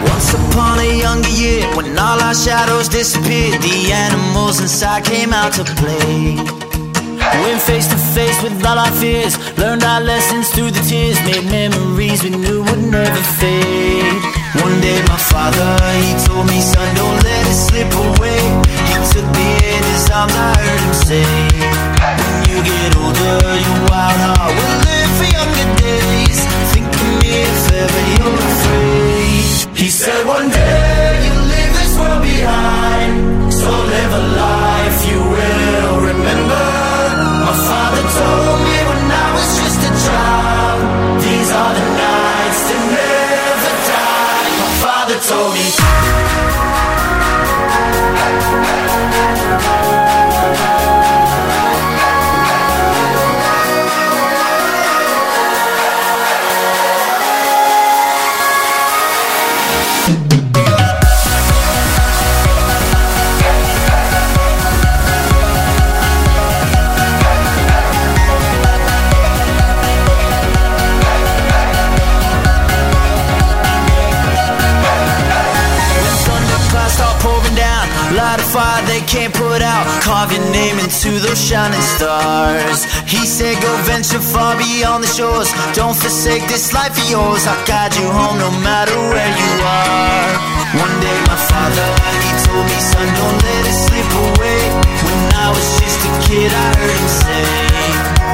[0.02, 5.54] Once upon a younger year, when all our shadows disappeared, the animals inside came out
[5.54, 6.71] to play.
[7.40, 9.34] Went face to face with all our fears.
[9.56, 11.18] Learned our lessons through the tears.
[11.24, 14.20] Made memories we knew would never fade.
[14.60, 15.70] One day my father,
[16.04, 18.42] he told me Son, don't let it slip away.
[18.88, 21.24] He took me in his arms, I heard him say
[22.20, 26.40] When you get older, your wild heart will live for younger days.
[26.72, 29.76] Think of me if ever you're afraid.
[29.76, 33.52] He said one day you'll leave this world behind.
[33.52, 34.61] So live a life
[45.32, 45.91] told me.
[79.02, 79.84] They can't put out.
[80.02, 82.84] Carve your name into those shining stars.
[83.06, 85.50] He said, Go venture far beyond the shores.
[85.74, 87.46] Don't forsake this life of yours.
[87.46, 90.30] I'll guide you home no matter where you are.
[90.78, 91.88] One day, my father,
[92.24, 94.62] he told me, Son, don't let it slip away.
[95.04, 97.44] When I was just a kid, I heard him say,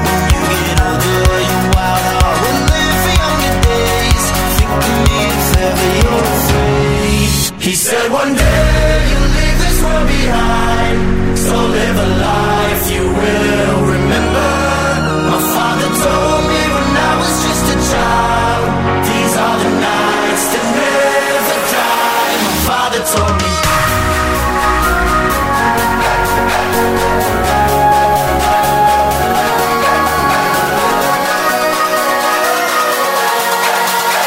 [0.04, 4.24] When you get older, your wild heart will live for younger days.
[4.56, 7.62] Think of me if ever you're afraid.
[7.62, 9.37] He said one day
[11.48, 14.50] So live a life you will remember.
[15.32, 18.66] My father told me when I was just a child
[19.08, 23.52] These are the nights that never die My father told me.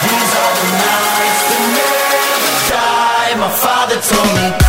[0.04, 3.32] These are the nights that never die.
[3.44, 4.61] My father told me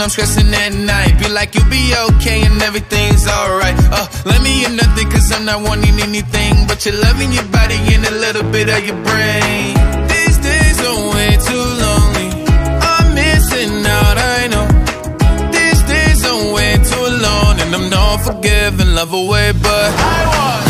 [0.00, 1.20] when I'm stressing at night.
[1.20, 3.76] Be like, you'll be okay and everything's alright.
[3.92, 7.76] Uh, let me in nothing cause I'm not wanting anything but your loving your body
[7.92, 9.76] and a little bit of your brain.
[10.08, 12.28] These days are way too lonely.
[12.80, 14.66] I'm missing out, I know.
[15.52, 20.69] These days are way too long, and I'm not forgiving, love away, but I want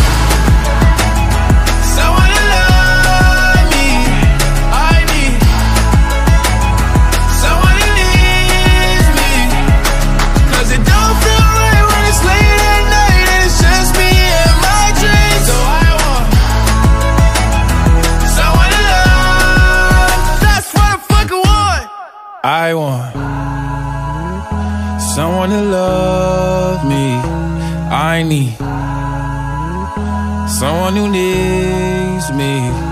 [28.12, 28.56] I need
[30.58, 32.89] someone who needs me.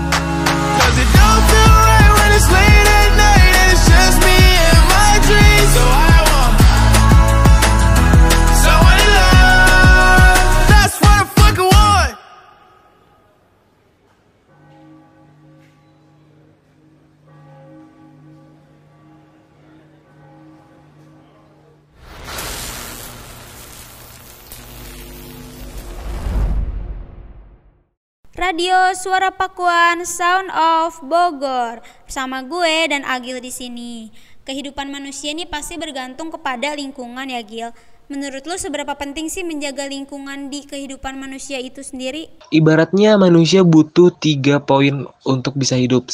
[28.59, 34.11] Radio Suara Pakuan Sound of Bogor bersama gue dan Agil di sini.
[34.43, 37.71] Kehidupan manusia ini pasti bergantung kepada lingkungan ya Gil.
[38.11, 42.27] Menurut lu seberapa penting sih menjaga lingkungan di kehidupan manusia itu sendiri?
[42.51, 46.11] Ibaratnya manusia butuh tiga poin untuk bisa hidup.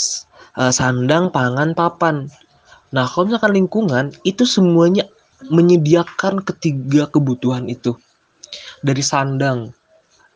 [0.53, 2.29] Eh, sandang, pangan, papan.
[2.93, 5.09] Nah, kalau misalkan lingkungan, itu semuanya
[5.49, 7.97] menyediakan ketiga kebutuhan itu.
[8.85, 9.73] Dari sandang,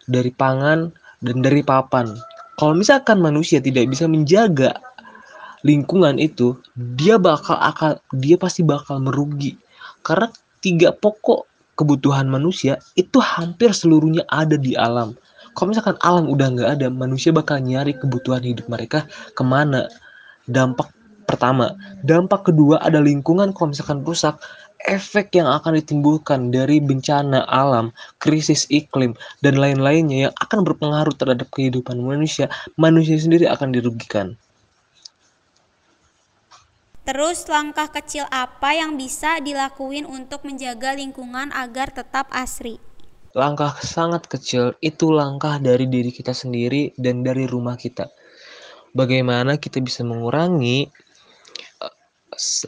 [0.09, 0.89] dari pangan,
[1.23, 2.15] dan dari papan.
[2.59, 4.75] Kalau misalkan manusia tidak bisa menjaga
[5.63, 6.55] lingkungan itu,
[6.95, 9.55] dia bakal akan dia pasti bakal merugi.
[10.03, 10.27] Karena
[10.59, 11.47] tiga pokok
[11.79, 15.15] kebutuhan manusia itu hampir seluruhnya ada di alam.
[15.55, 19.87] Kalau misalkan alam udah nggak ada, manusia bakal nyari kebutuhan hidup mereka ke mana?
[20.47, 20.91] Dampak
[21.27, 24.35] pertama, dampak kedua ada lingkungan kalau misalkan rusak,
[24.87, 27.91] efek yang akan ditimbulkan dari bencana alam,
[28.21, 29.11] krisis iklim,
[29.43, 32.47] dan lain-lainnya yang akan berpengaruh terhadap kehidupan manusia,
[32.79, 34.39] manusia sendiri akan dirugikan.
[37.03, 42.77] Terus langkah kecil apa yang bisa dilakuin untuk menjaga lingkungan agar tetap asri?
[43.33, 48.13] Langkah sangat kecil itu langkah dari diri kita sendiri dan dari rumah kita.
[48.93, 50.85] Bagaimana kita bisa mengurangi
[51.81, 51.93] eh,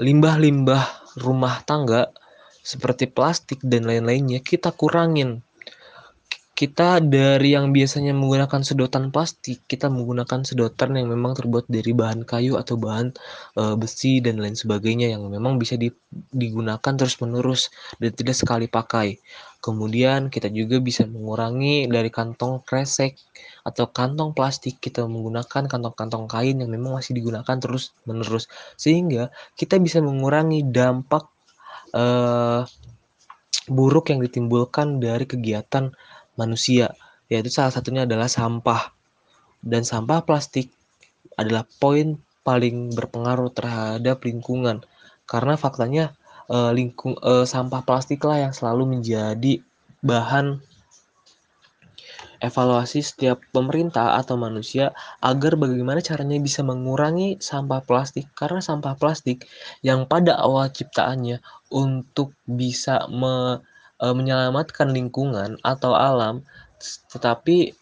[0.01, 2.07] limbah-limbah rumah tangga
[2.61, 5.41] seperti plastik dan lain-lainnya kita kurangin.
[6.51, 12.21] Kita dari yang biasanya menggunakan sedotan plastik, kita menggunakan sedotan yang memang terbuat dari bahan
[12.21, 13.17] kayu atau bahan
[13.57, 15.89] eh, besi dan lain sebagainya yang memang bisa di-
[16.29, 19.17] digunakan terus-menerus dan tidak sekali pakai.
[19.61, 23.21] Kemudian kita juga bisa mengurangi dari kantong kresek
[23.61, 24.81] atau kantong plastik.
[24.81, 28.49] Kita menggunakan kantong-kantong kain yang memang masih digunakan terus-menerus.
[28.73, 31.29] Sehingga kita bisa mengurangi dampak
[31.93, 32.65] eh,
[33.69, 35.93] buruk yang ditimbulkan dari kegiatan
[36.41, 36.97] manusia
[37.31, 38.91] yaitu salah satunya adalah sampah.
[39.61, 40.73] Dan sampah plastik
[41.37, 44.81] adalah poin paling berpengaruh terhadap lingkungan.
[45.29, 46.17] Karena faktanya
[46.51, 49.63] eh, lingkung eh, sampah plastik lah yang selalu menjadi
[50.03, 50.59] bahan
[52.41, 54.91] evaluasi setiap pemerintah atau manusia
[55.21, 58.25] agar bagaimana caranya bisa mengurangi sampah plastik.
[58.33, 59.45] Karena sampah plastik
[59.85, 63.61] yang pada awal ciptaannya untuk bisa me-
[64.01, 66.43] eh, menyelamatkan lingkungan atau alam
[67.13, 67.77] tetapi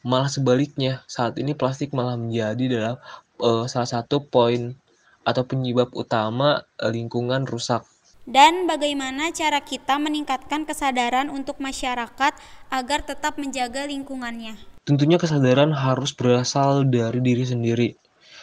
[0.00, 2.96] malah sebaliknya saat ini plastik malah menjadi dalam
[3.44, 4.72] eh, salah satu poin
[5.20, 7.84] atau penyebab utama lingkungan rusak
[8.30, 12.30] Dan bagaimana cara kita meningkatkan kesadaran untuk masyarakat
[12.70, 14.54] agar tetap menjaga lingkungannya?
[14.86, 17.88] Tentunya kesadaran harus berasal dari diri sendiri.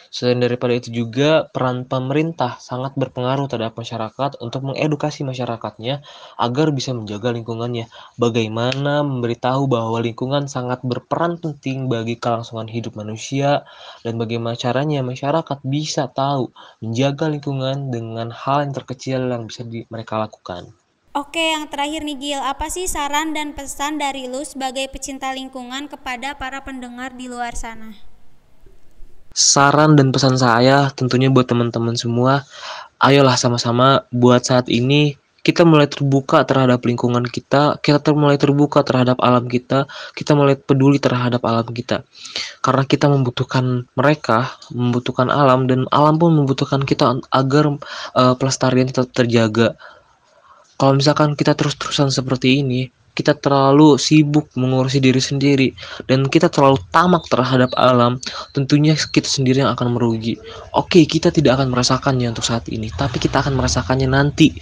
[0.08, 6.00] Selain daripada itu juga peran pemerintah sangat berpengaruh terhadap masyarakat untuk mengedukasi masyarakatnya
[6.40, 7.92] agar bisa menjaga lingkungannya.
[8.16, 13.68] Bagaimana memberitahu bahwa lingkungan sangat berperan penting bagi kelangsungan hidup manusia
[14.00, 16.48] dan bagaimana caranya masyarakat bisa tahu
[16.80, 20.72] menjaga lingkungan dengan hal yang terkecil yang bisa di- mereka lakukan.
[21.18, 25.90] Oke, yang terakhir nih Gil, apa sih saran dan pesan dari lu sebagai pecinta lingkungan
[25.90, 28.07] kepada para pendengar di luar sana?
[29.38, 32.42] Saran dan pesan saya tentunya buat teman-teman semua,
[32.98, 35.14] ayolah sama-sama buat saat ini
[35.46, 40.58] kita mulai terbuka terhadap lingkungan kita, kita ter- mulai terbuka terhadap alam kita, kita mulai
[40.58, 42.02] peduli terhadap alam kita.
[42.60, 47.78] Karena kita membutuhkan mereka, membutuhkan alam dan alam pun membutuhkan kita agar
[48.18, 49.78] eh, pelestarian tetap terjaga.
[50.76, 55.74] Kalau misalkan kita terus-terusan seperti ini, kita terlalu sibuk mengurusi diri sendiri
[56.06, 58.22] dan kita terlalu tamak terhadap alam,
[58.54, 60.38] tentunya kita sendiri yang akan merugi.
[60.78, 64.54] Oke, kita tidak akan merasakannya untuk saat ini, tapi kita akan merasakannya nanti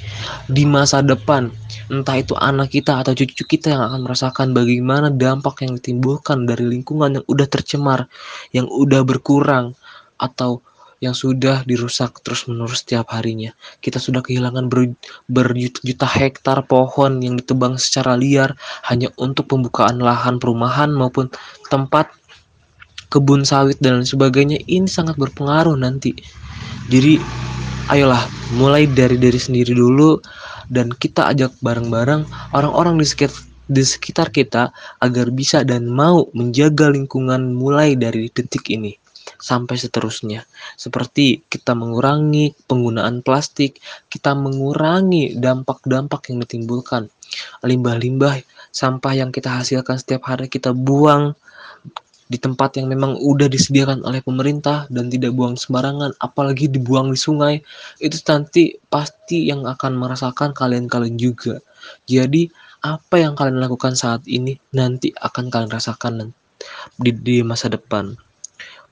[0.48, 1.52] di masa depan.
[1.92, 6.64] Entah itu anak kita atau cucu kita yang akan merasakan bagaimana dampak yang ditimbulkan dari
[6.64, 8.08] lingkungan yang udah tercemar,
[8.56, 9.76] yang udah berkurang
[10.16, 10.64] atau
[11.04, 13.52] yang sudah dirusak terus-menerus setiap harinya.
[13.84, 14.92] Kita sudah kehilangan ber,
[15.28, 18.56] berjuta hektar pohon yang ditebang secara liar
[18.88, 21.28] hanya untuk pembukaan lahan perumahan maupun
[21.68, 22.08] tempat
[23.12, 24.58] kebun sawit dan lain sebagainya.
[24.64, 26.16] Ini sangat berpengaruh nanti.
[26.88, 27.20] Jadi
[27.92, 28.22] ayolah
[28.56, 30.18] mulai dari diri sendiri dulu
[30.72, 34.70] dan kita ajak bareng-bareng orang-orang di sekitar di sekitar kita
[35.02, 38.94] agar bisa dan mau menjaga lingkungan mulai dari detik ini
[39.38, 40.44] sampai seterusnya.
[40.74, 47.08] Seperti kita mengurangi penggunaan plastik, kita mengurangi dampak-dampak yang ditimbulkan.
[47.64, 51.32] Limbah-limbah sampah yang kita hasilkan setiap hari kita buang
[52.26, 57.18] di tempat yang memang udah disediakan oleh pemerintah dan tidak buang sembarangan, apalagi dibuang di
[57.18, 57.62] sungai,
[58.02, 61.62] itu nanti pasti yang akan merasakan kalian-kalian juga.
[62.10, 62.50] Jadi,
[62.82, 66.34] apa yang kalian lakukan saat ini nanti akan kalian rasakan
[66.98, 68.18] di, di masa depan.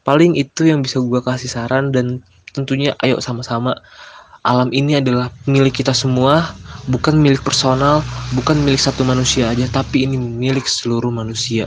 [0.05, 2.21] Paling itu yang bisa gue kasih saran dan
[2.53, 3.81] tentunya ayo sama-sama
[4.45, 6.53] alam ini adalah milik kita semua,
[6.93, 8.05] bukan milik personal,
[8.37, 11.65] bukan milik satu manusia aja, tapi ini milik seluruh manusia.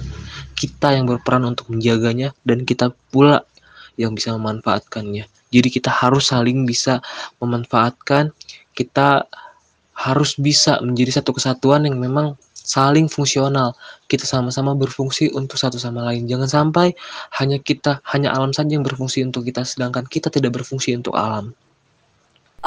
[0.53, 3.41] Kita yang berperan untuk menjaganya dan kita pula
[3.97, 5.25] yang bisa memanfaatkannya.
[5.49, 7.01] Jadi kita harus saling bisa
[7.41, 8.29] memanfaatkan,
[8.77, 9.25] kita
[9.97, 13.71] harus bisa menjadi satu kesatuan yang memang saling fungsional.
[14.11, 16.27] Kita sama-sama berfungsi untuk satu sama lain.
[16.27, 16.91] Jangan sampai
[17.39, 21.55] hanya kita, hanya alam saja yang berfungsi untuk kita, sedangkan kita tidak berfungsi untuk alam.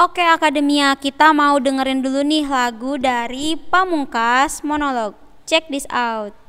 [0.01, 5.12] Oke Akademia, kita mau dengerin dulu nih lagu dari Pamungkas Monolog.
[5.44, 6.40] Check this out.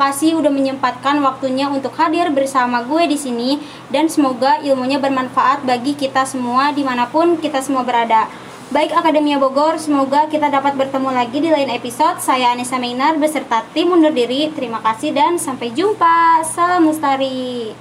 [0.00, 3.60] kasih udah menyempatkan waktunya untuk hadir bersama gue di sini
[3.92, 8.24] dan semoga ilmunya bermanfaat bagi kita semua di mana pun kita semua berada.
[8.70, 12.22] Baik Akademia Bogor, semoga kita dapat bertemu lagi di lain episode.
[12.22, 14.48] Saya Anissa Mainar beserta tim undur diri.
[14.54, 16.46] Terima kasih dan sampai jumpa.
[16.46, 17.79] Salam Mustari.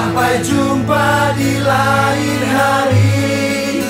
[0.00, 3.84] Sampai jumpa di lain hari.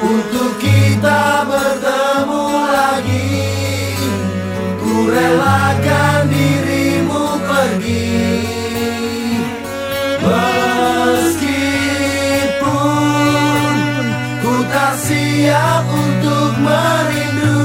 [0.00, 3.44] Untuk kita bertemu lagi.
[4.80, 8.16] Ku relakan dirimu pergi.
[11.36, 12.00] Meskipun
[14.40, 17.60] Ku tak siap untuk merindu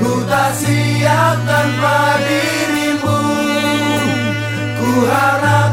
[0.00, 3.20] Ku tak siap tanpa dirimu.
[4.80, 5.65] Ku harap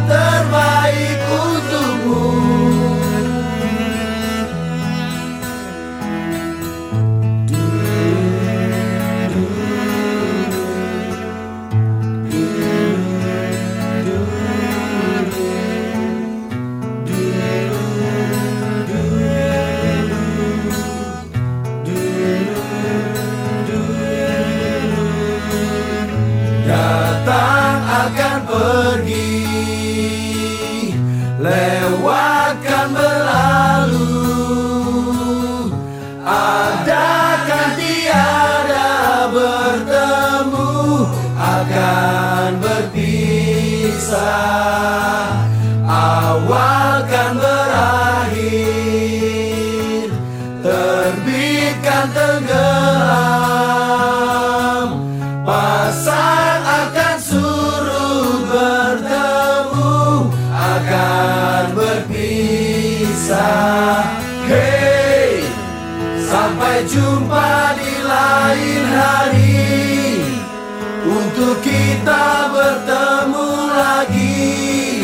[71.73, 75.01] kita bertemu lagi.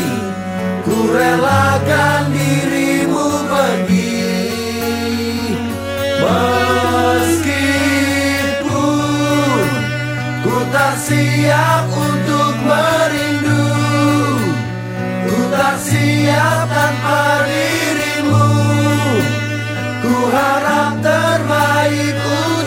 [0.86, 4.22] Ku relakan dirimu pergi.
[7.50, 7.90] Meskipun
[10.46, 13.66] Ku tak siap untuk merindu.
[15.26, 18.46] Ku tak siap tanpa dirimu.
[20.06, 22.59] Ku harap terbaik untukmu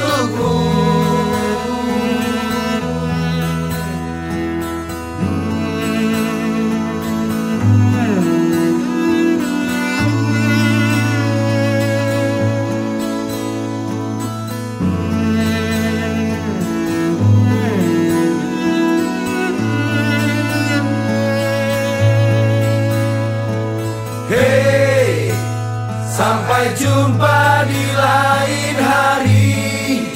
[28.03, 30.07] lain hari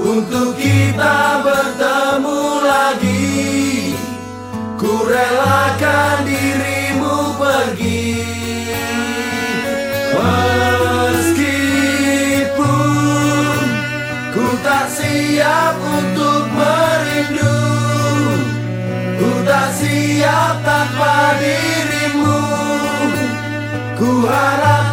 [0.00, 3.96] Untuk kita bertemu lagi.
[4.76, 8.20] Ku relakan dirimu pergi.
[12.44, 13.56] Meskipun
[14.36, 17.60] Ku tak siap untuk merindu
[19.16, 22.44] Ku tak siap tanpa dirimu.
[23.96, 24.83] Ku harap